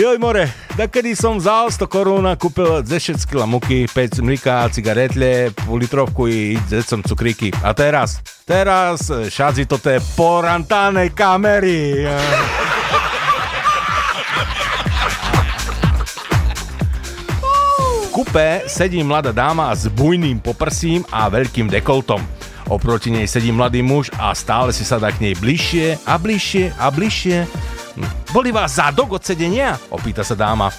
Joj 0.00 0.16
more, 0.16 0.48
kedy 0.80 1.12
som 1.12 1.36
vzal 1.36 1.68
100 1.68 1.84
korún 1.84 2.24
kúpil 2.40 2.80
10 2.80 3.20
kg 3.28 3.44
muky, 3.44 3.84
5 3.84 4.24
mlíka, 4.24 4.64
cigaretle, 4.72 5.52
pol 5.52 5.76
litrovku 5.76 6.24
i 6.24 6.56
decom 6.72 7.04
cukríky. 7.04 7.52
A 7.60 7.76
teraz, 7.76 8.24
teraz 8.48 9.12
šadzi 9.12 9.68
to 9.68 9.76
té 9.76 10.00
porantánej 10.16 11.12
kamery. 11.12 12.08
kúpe 18.08 18.64
sedí 18.72 19.04
mladá 19.04 19.36
dáma 19.36 19.68
s 19.76 19.84
bujným 19.84 20.40
poprsím 20.40 21.04
a 21.12 21.28
veľkým 21.28 21.68
dekoltom. 21.68 22.24
Oproti 22.72 23.12
nej 23.12 23.28
sedí 23.28 23.52
mladý 23.52 23.84
muž 23.84 24.08
a 24.16 24.32
stále 24.32 24.72
si 24.72 24.80
sadá 24.80 25.12
k 25.12 25.28
nej 25.28 25.36
bližšie 25.36 26.08
a 26.08 26.16
bližšie 26.16 26.72
a 26.80 26.88
bližšie. 26.88 27.44
Boli 28.30 28.52
vás 28.52 28.76
zadok 28.78 29.18
od 29.18 29.22
sedenia? 29.24 29.78
Opýta 29.90 30.24
sa 30.24 30.38
dáma. 30.38 30.70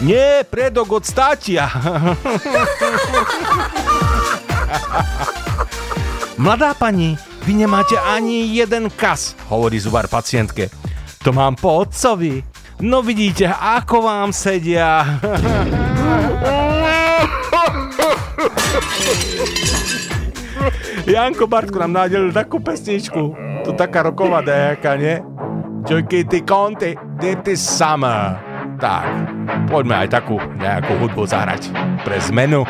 Nie, 0.00 0.44
predok 0.44 1.00
od 1.00 1.04
státia. 1.08 1.68
Mladá 6.36 6.76
pani, 6.76 7.16
vy 7.48 7.64
nemáte 7.64 7.96
ani 7.96 8.44
jeden 8.52 8.92
kas, 8.92 9.32
hovorí 9.48 9.80
zubar 9.80 10.04
pacientke. 10.04 10.68
To 11.24 11.32
mám 11.32 11.56
po 11.56 11.80
otcovi. 11.80 12.44
No 12.84 13.00
vidíte, 13.00 13.48
ako 13.48 14.04
vám 14.04 14.36
sedia. 14.36 15.00
Janko 21.06 21.46
Bartko 21.46 21.78
nám 21.86 22.04
nádelil 22.04 22.34
takú 22.34 22.58
pesničku. 22.58 23.32
To 23.62 23.70
taká 23.78 24.02
roková 24.02 24.42
dejaka, 24.42 24.98
nie? 24.98 25.22
Ty 25.84 26.40
konty, 26.46 26.96
ty 27.20 27.52
summer. 27.58 28.40
Tak, 28.76 29.04
poďme 29.68 30.04
aj 30.04 30.08
takú 30.12 30.36
nejakú 30.56 30.96
hudbu 31.00 31.24
zahrať 31.28 31.72
pre 32.04 32.20
zmenu. 32.32 32.64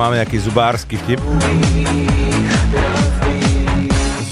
Máme 0.00 0.16
nejaký 0.16 0.40
zubársky 0.40 0.96
vtip. 0.96 1.20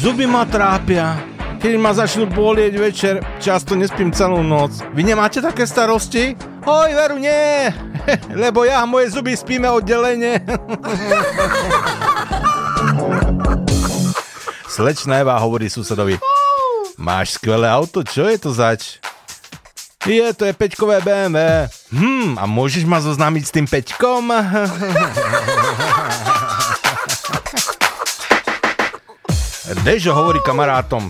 Zuby 0.00 0.24
ma 0.24 0.48
trápia. 0.48 1.20
Keď 1.60 1.74
ma 1.76 1.92
začnú 1.92 2.24
bolieť 2.30 2.74
večer, 2.78 3.20
často 3.42 3.76
nespím 3.76 4.08
celú 4.14 4.40
noc. 4.40 4.80
Vy 4.96 5.02
nemáte 5.04 5.44
také 5.44 5.66
starosti? 5.68 6.38
Hoj, 6.64 6.94
veru, 6.96 7.20
nie! 7.20 7.68
Lebo 8.48 8.64
ja 8.64 8.80
a 8.80 8.88
moje 8.88 9.12
zuby 9.12 9.36
spíme 9.36 9.68
oddelenie. 9.68 10.40
Slečna 14.72 15.20
Eva 15.20 15.34
hovorí 15.42 15.66
susedovi. 15.66 16.16
Máš 16.96 17.36
skvelé 17.36 17.66
auto, 17.66 18.06
čo 18.06 18.30
je 18.30 18.38
to 18.38 18.54
zač? 18.54 19.02
Je, 20.06 20.22
to 20.32 20.46
je 20.46 20.54
peťkové 20.54 21.02
BMW. 21.02 21.66
Hm, 21.90 22.38
a 22.38 22.46
môžeš 22.46 22.86
ma 22.86 23.02
zoznámiť 23.02 23.42
s 23.44 23.52
tým 23.52 23.66
peťkom? 23.66 24.30
Dežo 29.88 30.12
hovorí 30.12 30.36
kamarátom. 30.44 31.08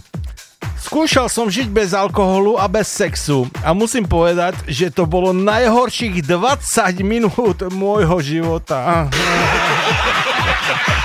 Skúšal 0.78 1.26
som 1.26 1.50
žiť 1.50 1.66
bez 1.66 1.98
alkoholu 1.98 2.62
a 2.62 2.70
bez 2.70 2.86
sexu 2.86 3.50
a 3.58 3.74
musím 3.74 4.06
povedať, 4.06 4.54
že 4.70 4.94
to 4.94 5.02
bolo 5.02 5.34
najhorších 5.34 6.22
20 6.22 7.02
minút 7.02 7.58
môjho 7.74 8.22
života. 8.22 9.10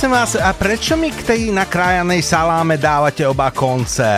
Prosím 0.00 0.16
vás, 0.16 0.32
a 0.32 0.56
prečo 0.56 0.96
mi 0.96 1.12
k 1.12 1.20
tej 1.28 1.52
nakrájanej 1.52 2.24
saláme 2.24 2.80
dávate 2.80 3.20
oba 3.28 3.52
konce? 3.52 4.08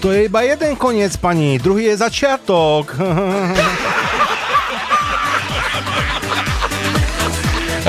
To 0.00 0.08
je 0.08 0.32
iba 0.32 0.40
jeden 0.40 0.80
koniec, 0.80 1.12
pani, 1.20 1.60
druhý 1.60 1.92
je 1.92 2.00
začiatok. 2.00 2.96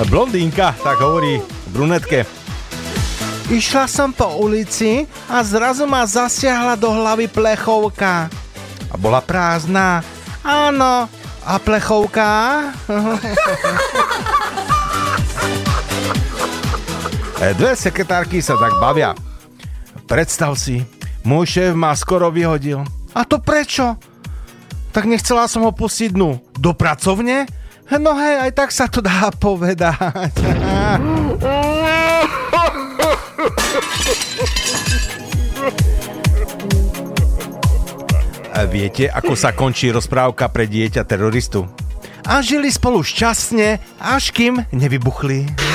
Blondínka, 0.12 0.76
tak 0.76 1.00
hovorí 1.00 1.40
brunetke. 1.72 2.28
Išla 3.48 3.88
som 3.88 4.12
po 4.12 4.36
ulici 4.36 5.08
a 5.32 5.40
zrazu 5.40 5.88
ma 5.88 6.04
zasiahla 6.04 6.76
do 6.76 6.92
hlavy 6.92 7.32
plechovka. 7.32 8.28
A 8.92 8.96
bola 9.00 9.24
prázdna. 9.24 10.04
Áno, 10.44 11.08
a 11.48 11.54
plechovka? 11.64 12.28
Dve 17.40 17.72
sekretárky 17.72 18.44
sa 18.44 18.60
tak 18.60 18.76
bavia. 18.84 19.16
Predstav 20.12 20.60
si, 20.60 20.84
môj 21.24 21.48
šéf 21.48 21.72
ma 21.72 21.96
skoro 21.96 22.28
vyhodil. 22.28 22.84
A 23.16 23.24
to 23.24 23.40
prečo? 23.40 23.96
Tak 24.92 25.08
nechcela 25.08 25.48
som 25.48 25.64
ho 25.64 25.72
pustiť 25.72 26.12
dnu. 26.12 26.36
Do 26.60 26.76
pracovne? 26.76 27.48
No 27.90 28.12
hej, 28.20 28.44
aj 28.44 28.52
tak 28.54 28.70
sa 28.76 28.92
to 28.92 29.00
dá 29.00 29.32
povedať. 29.40 29.96
A 38.52 38.68
viete, 38.68 39.08
ako 39.08 39.40
sa 39.40 39.56
končí 39.56 39.88
rozprávka 39.96 40.52
pre 40.52 40.68
dieťa 40.68 41.08
teroristu? 41.08 41.64
A 42.28 42.44
žili 42.44 42.68
spolu 42.68 43.00
šťastne, 43.00 43.80
až 44.04 44.36
kým 44.36 44.60
nevybuchli. 44.76 45.69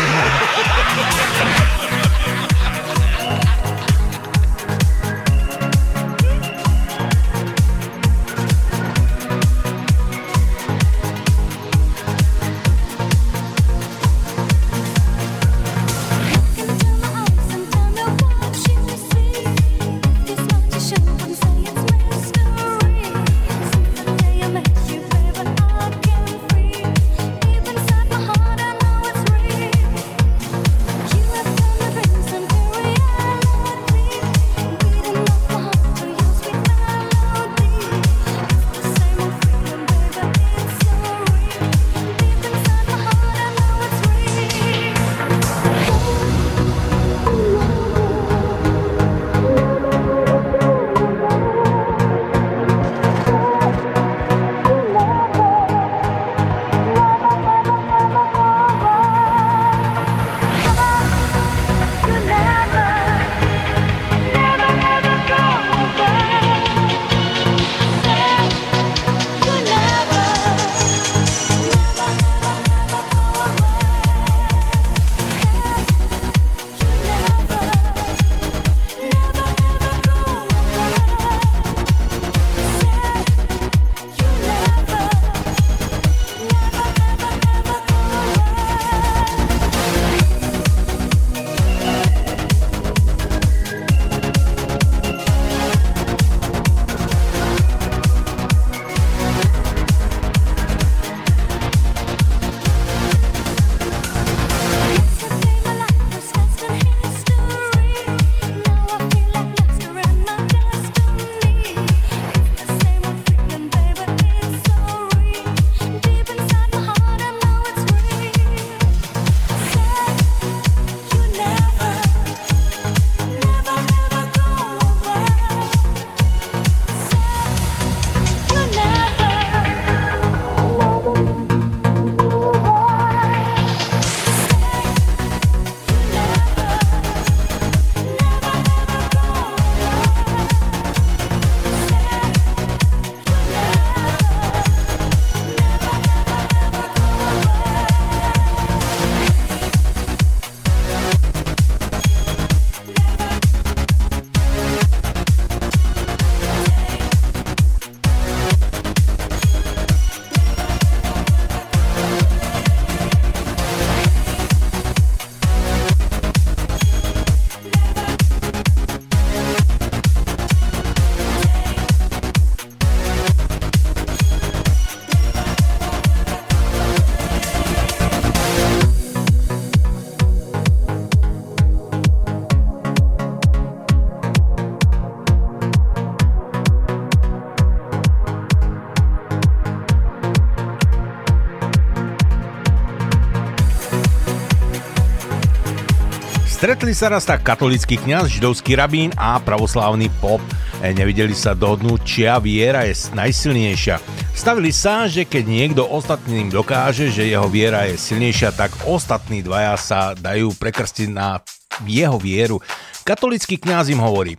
Stretli 196.75 196.91
sa 196.91 197.07
raz 197.07 197.23
tak 197.23 197.47
katolický 197.47 197.95
kňaz, 198.03 198.35
židovský 198.35 198.75
rabín 198.75 199.15
a 199.15 199.39
pravoslávny 199.39 200.11
pop. 200.19 200.43
E, 200.83 200.91
Nevideli 200.91 201.31
sa 201.31 201.55
dohodnúť, 201.55 202.03
čia 202.03 202.35
viera 202.43 202.83
je 202.83 203.15
najsilnejšia. 203.15 204.03
Stavili 204.35 204.75
sa, 204.75 205.07
že 205.07 205.23
keď 205.23 205.45
niekto 205.47 205.87
ostatným 205.87 206.51
dokáže, 206.51 207.15
že 207.15 207.31
jeho 207.31 207.47
viera 207.47 207.87
je 207.87 207.95
silnejšia, 207.95 208.59
tak 208.59 208.75
ostatní 208.91 209.39
dvaja 209.47 209.79
sa 209.79 210.19
dajú 210.19 210.51
prekrstiť 210.59 211.15
na 211.15 211.39
jeho 211.87 212.19
vieru. 212.19 212.59
Katolický 213.07 213.55
kňaz 213.55 213.95
im 213.95 214.03
hovorí, 214.03 214.35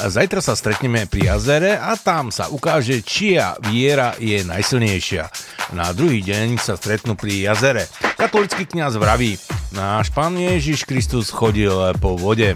zajtra 0.00 0.40
sa 0.40 0.56
stretneme 0.56 1.04
pri 1.04 1.36
jazere 1.36 1.76
a 1.76 2.00
tam 2.00 2.32
sa 2.32 2.48
ukáže, 2.48 3.04
čia 3.04 3.60
viera 3.60 4.16
je 4.16 4.40
najsilnejšia. 4.40 5.28
Na 5.76 5.92
druhý 5.92 6.24
deň 6.24 6.56
sa 6.56 6.80
stretnú 6.80 7.12
pri 7.12 7.44
jazere. 7.44 7.92
Katolický 8.16 8.64
kňaz 8.64 8.96
vraví, 8.96 9.36
náš 9.74 10.14
pán 10.14 10.38
Ježiš 10.38 10.86
Kristus 10.86 11.34
chodil 11.34 11.74
po 11.98 12.14
vode. 12.14 12.54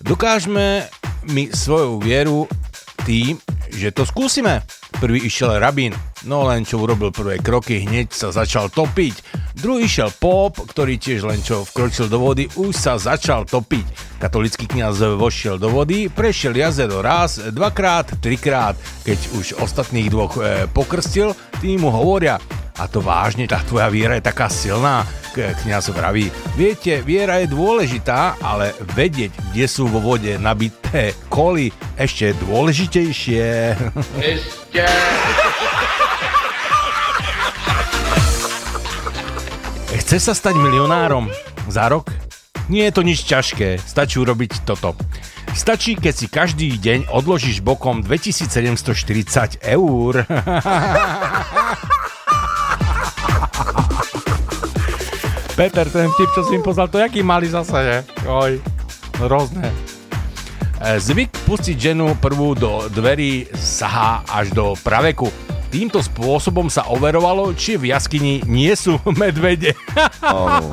Dokážeme 0.00 0.88
my 1.28 1.52
svoju 1.52 2.00
vieru 2.00 2.48
tým, 3.04 3.36
že 3.68 3.92
to 3.92 4.08
skúsime. 4.08 4.64
Prvý 4.98 5.28
išiel 5.28 5.60
rabín, 5.60 5.92
no 6.24 6.44
len 6.48 6.64
čo 6.64 6.80
urobil 6.80 7.12
prvé 7.12 7.40
kroky, 7.40 7.84
hneď 7.84 8.12
sa 8.12 8.32
začal 8.32 8.72
topiť. 8.72 9.14
Druhý 9.60 9.84
išiel 9.84 10.12
pop, 10.16 10.56
ktorý 10.56 10.96
tiež 10.96 11.28
len 11.28 11.40
čo 11.44 11.64
vkročil 11.68 12.08
do 12.08 12.20
vody, 12.20 12.48
už 12.56 12.72
sa 12.72 12.96
začal 12.96 13.44
topiť. 13.44 14.20
Katolický 14.20 14.64
kňaz 14.68 15.16
vošiel 15.16 15.60
do 15.60 15.72
vody, 15.72 16.08
prešiel 16.08 16.56
jazero 16.56 17.04
raz, 17.04 17.40
dvakrát, 17.52 18.16
trikrát. 18.20 18.76
Keď 19.04 19.18
už 19.36 19.46
ostatných 19.60 20.08
dvoch 20.12 20.36
e, 20.40 20.68
pokrstil, 20.68 21.32
tí 21.60 21.76
mu 21.80 21.88
hovoria, 21.88 22.36
a 22.80 22.88
to 22.88 23.04
vážne, 23.04 23.44
tá 23.44 23.60
tvoja 23.60 23.92
viera 23.92 24.16
je 24.16 24.24
taká 24.24 24.48
silná. 24.48 25.04
K- 25.30 25.52
Kňaz 25.52 25.92
vraví, 25.92 26.32
viete, 26.56 27.04
viera 27.04 27.38
je 27.38 27.52
dôležitá, 27.52 28.40
ale 28.40 28.72
vedieť, 28.96 29.30
kde 29.52 29.66
sú 29.68 29.84
vo 29.86 30.00
vode 30.00 30.34
nabité 30.40 31.12
koly, 31.28 31.68
ešte 31.94 32.32
je 32.32 32.40
dôležitejšie. 32.40 33.46
Ešte. 34.18 34.84
Chce 40.00 40.16
sa 40.18 40.32
stať 40.34 40.56
milionárom 40.56 41.28
za 41.68 41.86
rok? 41.86 42.10
Nie 42.70 42.90
je 42.90 42.94
to 42.96 43.02
nič 43.02 43.26
ťažké, 43.26 43.78
stačí 43.78 44.18
urobiť 44.18 44.62
toto. 44.62 44.94
Stačí, 45.50 45.98
keď 45.98 46.14
si 46.14 46.26
každý 46.30 46.78
deň 46.78 47.10
odložíš 47.10 47.58
bokom 47.60 48.02
2740 48.06 49.58
eur. 49.66 50.22
Peter, 55.60 55.84
ten 55.92 56.08
vtip, 56.08 56.32
čo 56.32 56.40
si 56.48 56.56
im 56.56 56.64
poznal, 56.64 56.88
to 56.88 56.96
jaký 56.96 57.20
malý 57.20 57.44
zase, 57.52 57.76
že? 57.84 57.96
Oj, 58.24 58.64
hrozné. 59.20 59.68
E, 60.80 60.96
Zvyk 60.96 61.28
pustiť 61.44 61.76
ženu 61.76 62.16
prvú 62.16 62.56
do 62.56 62.88
dverí 62.88 63.44
sahá 63.52 64.24
až 64.24 64.56
do 64.56 64.72
praveku. 64.80 65.28
Týmto 65.68 66.00
spôsobom 66.00 66.72
sa 66.72 66.88
overovalo, 66.88 67.52
či 67.52 67.76
v 67.76 67.92
jaskyni 67.92 68.40
nie 68.48 68.72
sú 68.72 68.96
medvede. 69.20 69.76
Oh. 70.24 70.64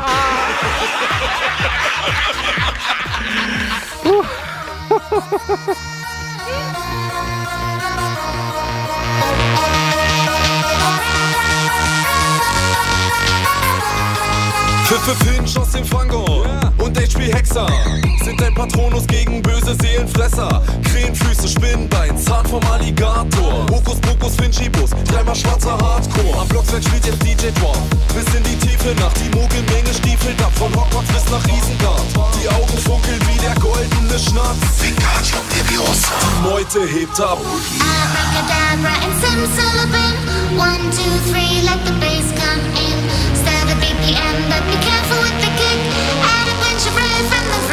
Pfiffe 14.87 15.17
Finch 15.25 15.57
aus 15.57 15.71
dem 15.71 15.83
Fango 15.83 16.45
und 16.77 16.97
HP 16.97 17.33
Hexer 17.33 17.67
sind 18.23 18.41
ein 18.41 18.55
Patronus 18.55 19.05
gegen 19.05 19.41
böse 19.41 19.75
Seelenfresser. 19.81 20.63
Krähenfüße, 20.81 21.49
Spinnbein, 21.49 22.17
Zahn 22.17 22.45
vom 22.45 22.63
Alligator. 22.71 23.65
Hokus 23.69 23.99
Pokus, 23.99 24.37
Finchibus, 24.37 24.91
dreimal 25.11 25.35
schwarzer 25.35 25.77
Hardcore. 25.77 26.39
Am 26.39 26.47
Blocksberg 26.47 26.81
spielt 26.81 27.05
jetzt 27.05 27.21
DJ 27.21 27.51
Drop. 27.59 27.77
Bis 28.15 28.33
in 28.33 28.43
die 28.45 28.55
tiefe 28.65 28.95
Nacht, 28.95 29.17
die 29.19 29.27
Mogelmenge 29.35 29.93
stiefelt 29.93 30.41
ab. 30.41 30.53
Von 30.55 30.73
Hogwarts 30.73 31.11
bis 31.11 31.29
nach 31.31 31.43
Isengard. 31.43 32.07
Die 32.41 32.47
Augen 32.47 32.77
funkeln 32.77 33.19
wie 33.27 33.39
der 33.39 33.55
goldene 33.55 34.17
Schnatz. 34.17 34.79
Wingardium 34.79 35.43
Leviosa. 35.51 36.15
Die 36.23 36.47
Meute 36.47 36.79
hebt 36.87 37.19
ab. 37.19 37.39
Abracadabra 37.43 38.95
and 39.03 39.15
simsalabim. 39.19 40.15
One, 40.57 40.79
two, 40.95 41.11
three, 41.29 41.59
let 41.67 41.83
the 41.85 41.91
bass 41.99 42.31
come 42.39 42.63
in. 42.79 43.06
Start 44.07 44.23
a 44.23 44.39
BPM, 44.39 44.49
but 44.49 44.63
be 44.67 44.75
careful 44.79 45.19
with 45.19 45.35
the 45.43 45.51
kick. 45.59 45.79
Add 46.23 46.47
a 46.47 46.55
bunch 46.63 46.87
of 46.87 46.95
riff 46.95 47.27
and 47.27 47.43
then 47.43 47.43
throw 47.43 47.43
it 47.43 47.57
in 47.57 47.57
the 47.57 47.66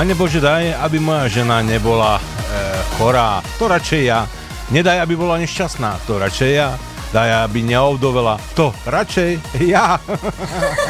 Pane 0.00 0.16
Bože, 0.16 0.40
daj, 0.40 0.80
aby 0.80 0.96
moja 0.96 1.28
žena 1.28 1.60
nebola 1.60 2.16
e, 2.16 2.22
chorá. 2.96 3.44
To 3.60 3.68
radšej 3.68 4.02
ja. 4.08 4.24
Nedaj, 4.72 4.96
aby 5.04 5.12
bola 5.12 5.36
nešťastná. 5.36 6.08
To 6.08 6.16
radšej 6.16 6.52
ja. 6.56 6.72
Daj, 7.12 7.44
aby 7.44 7.60
neovdovela. 7.60 8.40
To 8.56 8.72
radšej 8.88 9.60
ja. 9.60 10.00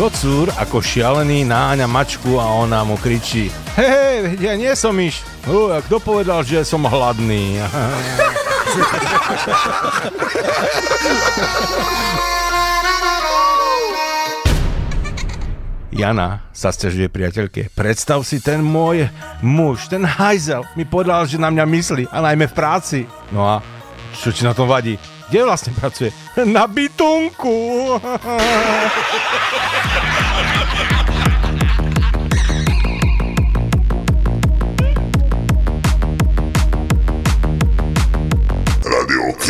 Kocúr 0.00 0.48
ako 0.56 0.80
šialený 0.80 1.44
náňa 1.44 1.84
mačku 1.84 2.40
a 2.40 2.48
ona 2.64 2.80
mu 2.88 2.96
kričí 2.96 3.52
Hej, 3.76 4.40
ja 4.40 4.56
nie 4.56 4.72
som. 4.72 4.96
Uh, 4.96 5.76
a 5.76 5.84
kto 5.84 6.00
povedal, 6.00 6.40
že 6.40 6.64
som 6.64 6.88
hladný? 6.88 7.60
Jana 15.92 16.48
sa 16.56 16.72
stiažuje 16.72 17.12
priateľke. 17.12 17.68
Predstav 17.76 18.24
si, 18.24 18.40
ten 18.40 18.64
môj 18.64 19.04
muž, 19.44 19.84
ten 19.92 20.00
hajzel, 20.00 20.64
mi 20.80 20.88
povedal, 20.88 21.28
že 21.28 21.36
na 21.36 21.52
mňa 21.52 21.64
myslí 21.68 22.08
a 22.08 22.24
najmä 22.24 22.48
v 22.48 22.56
práci. 22.56 23.04
No 23.36 23.44
a 23.44 23.60
čo 24.16 24.32
ti 24.32 24.48
na 24.48 24.56
tom 24.56 24.64
vadí? 24.64 24.96
Kde 25.30 25.46
vlastne 25.46 25.70
pracuje? 25.78 26.10
Na 26.54 26.66
bytunku! 26.66 27.54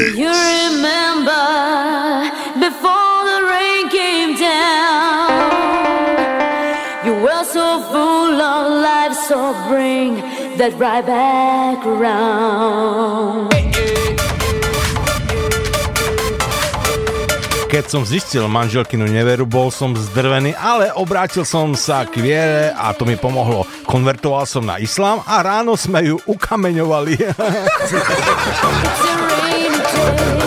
Do 0.00 0.06
you 0.16 0.32
remember 0.32 1.44
before 2.56 3.20
the 3.28 3.40
rain 3.48 3.88
came 3.88 4.36
down? 4.36 5.52
You 7.04 7.14
were 7.24 7.44
so 7.44 7.80
full 7.92 8.40
of 8.40 8.80
life, 8.80 9.12
so 9.28 9.52
bring 9.68 10.16
that 10.56 10.72
right 10.78 11.04
back 11.04 11.84
around. 11.84 13.59
Keď 17.70 17.86
som 17.86 18.02
zistil 18.02 18.50
manželkinu 18.50 19.06
neveru, 19.06 19.46
bol 19.46 19.70
som 19.70 19.94
zdrvený, 19.94 20.58
ale 20.58 20.90
obrátil 20.90 21.46
som 21.46 21.70
sa 21.78 22.02
k 22.02 22.18
viere 22.18 22.74
a 22.74 22.90
to 22.90 23.06
mi 23.06 23.14
pomohlo. 23.14 23.62
Konvertoval 23.86 24.42
som 24.42 24.66
na 24.66 24.82
islám 24.82 25.22
a 25.22 25.38
ráno 25.38 25.78
sme 25.78 26.02
ju 26.02 26.18
ukameňovali. 26.26 27.14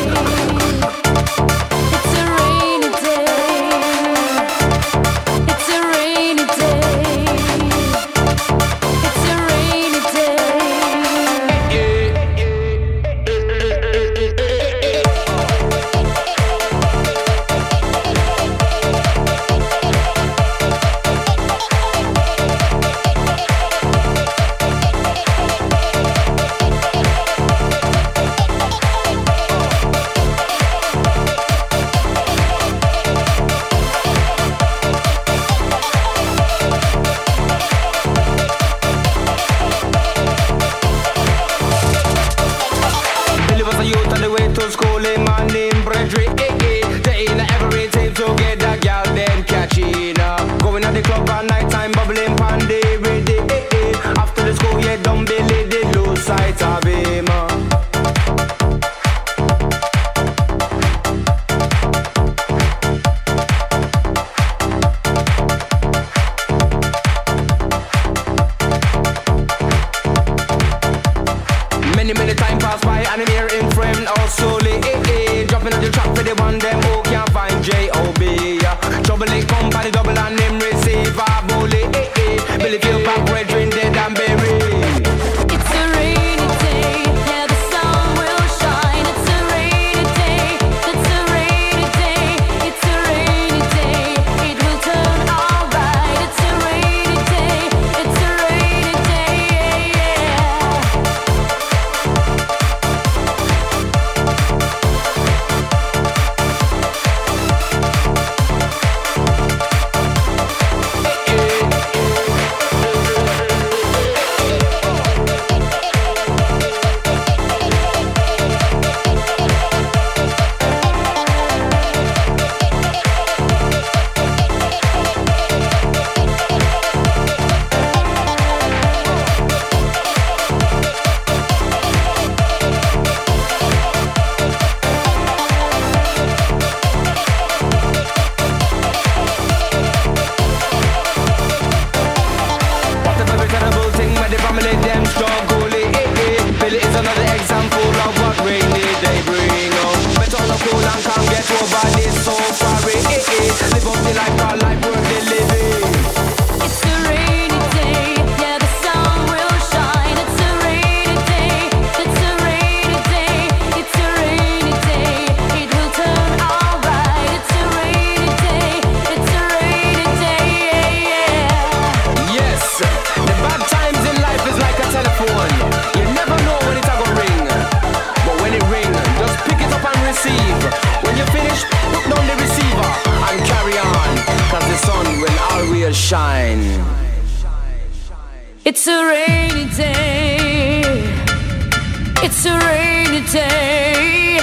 it's 192.46 192.52
a 192.52 192.60
rainy 192.68 193.22
day. 193.32 194.38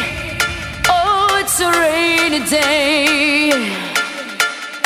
Oh, 0.88 1.36
it's 1.38 1.60
a 1.60 1.70
rainy 1.70 2.40
day. 2.48 3.50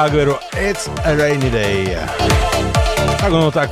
Aguero, 0.00 0.40
It's 0.56 0.88
a 1.04 1.12
rainy 1.12 1.52
day. 1.52 1.92
Tak 3.20 3.28
ono 3.28 3.52
tak, 3.52 3.68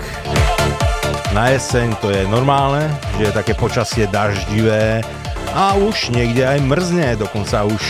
na 1.33 1.49
jeseň 1.49 1.97
to 2.05 2.13
je 2.13 2.29
normálne, 2.29 2.85
že 3.17 3.33
je 3.33 3.33
také 3.33 3.57
počasie 3.57 4.05
daždivé 4.13 5.01
a 5.57 5.73
už 5.81 6.13
niekde 6.13 6.45
aj 6.45 6.61
mrzne, 6.69 7.17
dokonca 7.17 7.65
už 7.65 7.81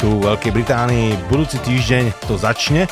tu 0.00 0.08
v 0.08 0.24
Veľkej 0.24 0.52
Británii 0.56 1.20
budúci 1.28 1.60
týždeň 1.60 2.16
to 2.24 2.40
začne. 2.40 2.88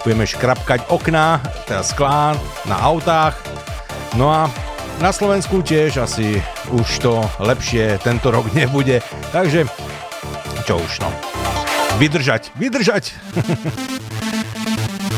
Budeme 0.00 0.24
škrapkať 0.24 0.88
okná, 0.88 1.44
teda 1.68 1.84
sklá 1.84 2.32
na 2.64 2.80
autách. 2.80 3.36
No 4.16 4.32
a 4.32 4.48
na 5.04 5.12
Slovensku 5.12 5.60
tiež 5.60 6.00
asi 6.00 6.40
už 6.72 6.88
to 7.04 7.20
lepšie 7.36 8.00
tento 8.00 8.32
rok 8.32 8.48
nebude, 8.56 9.04
takže 9.28 9.68
čo 10.64 10.80
už 10.80 11.04
no. 11.04 11.12
Vydržať, 12.00 12.56
vydržať. 12.56 13.12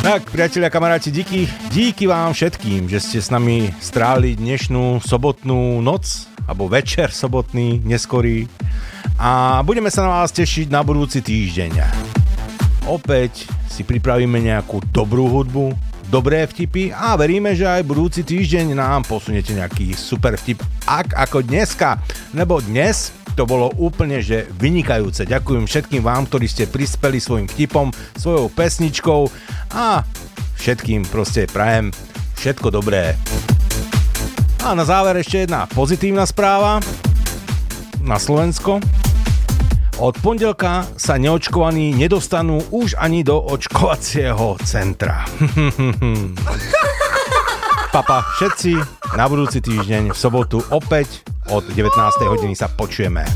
tak, 0.00 0.32
priatelia, 0.32 0.72
kamaráti, 0.72 1.12
díky, 1.12 1.44
díky 1.68 2.08
vám 2.08 2.32
všetkým, 2.32 2.88
že 2.88 3.04
ste 3.04 3.18
s 3.20 3.28
nami 3.28 3.68
stráli 3.84 4.32
dnešnú 4.32 5.04
sobotnú 5.04 5.84
noc, 5.84 6.24
alebo 6.48 6.72
večer 6.72 7.12
sobotný, 7.12 7.84
neskorý. 7.84 8.48
A 9.20 9.60
budeme 9.60 9.92
sa 9.92 10.08
na 10.08 10.24
vás 10.24 10.32
tešiť 10.32 10.72
na 10.72 10.80
budúci 10.80 11.20
týždeň. 11.20 11.84
Opäť 12.88 13.44
si 13.68 13.84
pripravíme 13.84 14.40
nejakú 14.40 14.80
dobrú 14.88 15.28
hudbu, 15.28 15.76
dobré 16.08 16.48
vtipy 16.48 16.96
a 16.96 17.12
veríme, 17.20 17.52
že 17.52 17.68
aj 17.68 17.84
budúci 17.84 18.24
týždeň 18.24 18.72
nám 18.72 19.04
posunete 19.04 19.52
nejaký 19.52 19.92
super 19.92 20.40
vtip, 20.40 20.64
ak 20.88 21.12
ako 21.12 21.44
dneska, 21.44 22.00
lebo 22.32 22.58
dnes 22.64 23.12
to 23.34 23.46
bolo 23.46 23.70
úplne 23.78 24.22
že 24.22 24.46
vynikajúce. 24.58 25.26
Ďakujem 25.26 25.66
všetkým 25.66 26.02
vám, 26.02 26.26
ktorí 26.26 26.46
ste 26.46 26.70
prispeli 26.70 27.22
svojim 27.22 27.46
vtipom, 27.46 27.94
svojou 28.18 28.50
pesničkou 28.52 29.30
a 29.74 30.02
všetkým 30.60 31.08
proste 31.08 31.48
prajem 31.48 31.88
všetko 32.36 32.68
dobré. 32.72 33.16
A 34.60 34.76
na 34.76 34.84
záver 34.84 35.16
ešte 35.16 35.48
jedna 35.48 35.64
pozitívna 35.64 36.28
správa 36.28 36.84
na 38.04 38.20
Slovensko. 38.20 38.80
Od 40.00 40.16
pondelka 40.24 40.88
sa 40.96 41.20
neočkovaní 41.20 41.92
nedostanú 41.92 42.64
už 42.72 42.96
ani 42.96 43.20
do 43.20 43.36
očkovacieho 43.36 44.56
centra. 44.64 45.28
Papa, 47.94 48.24
všetci 48.40 48.80
na 49.16 49.28
budúci 49.28 49.60
týždeň 49.60 50.12
v 50.12 50.16
sobotu 50.16 50.64
opäť 50.72 51.20
od 51.50 51.66
19. 51.74 52.30
hodiny 52.30 52.54
sa 52.54 52.70
počujeme. 52.70 53.26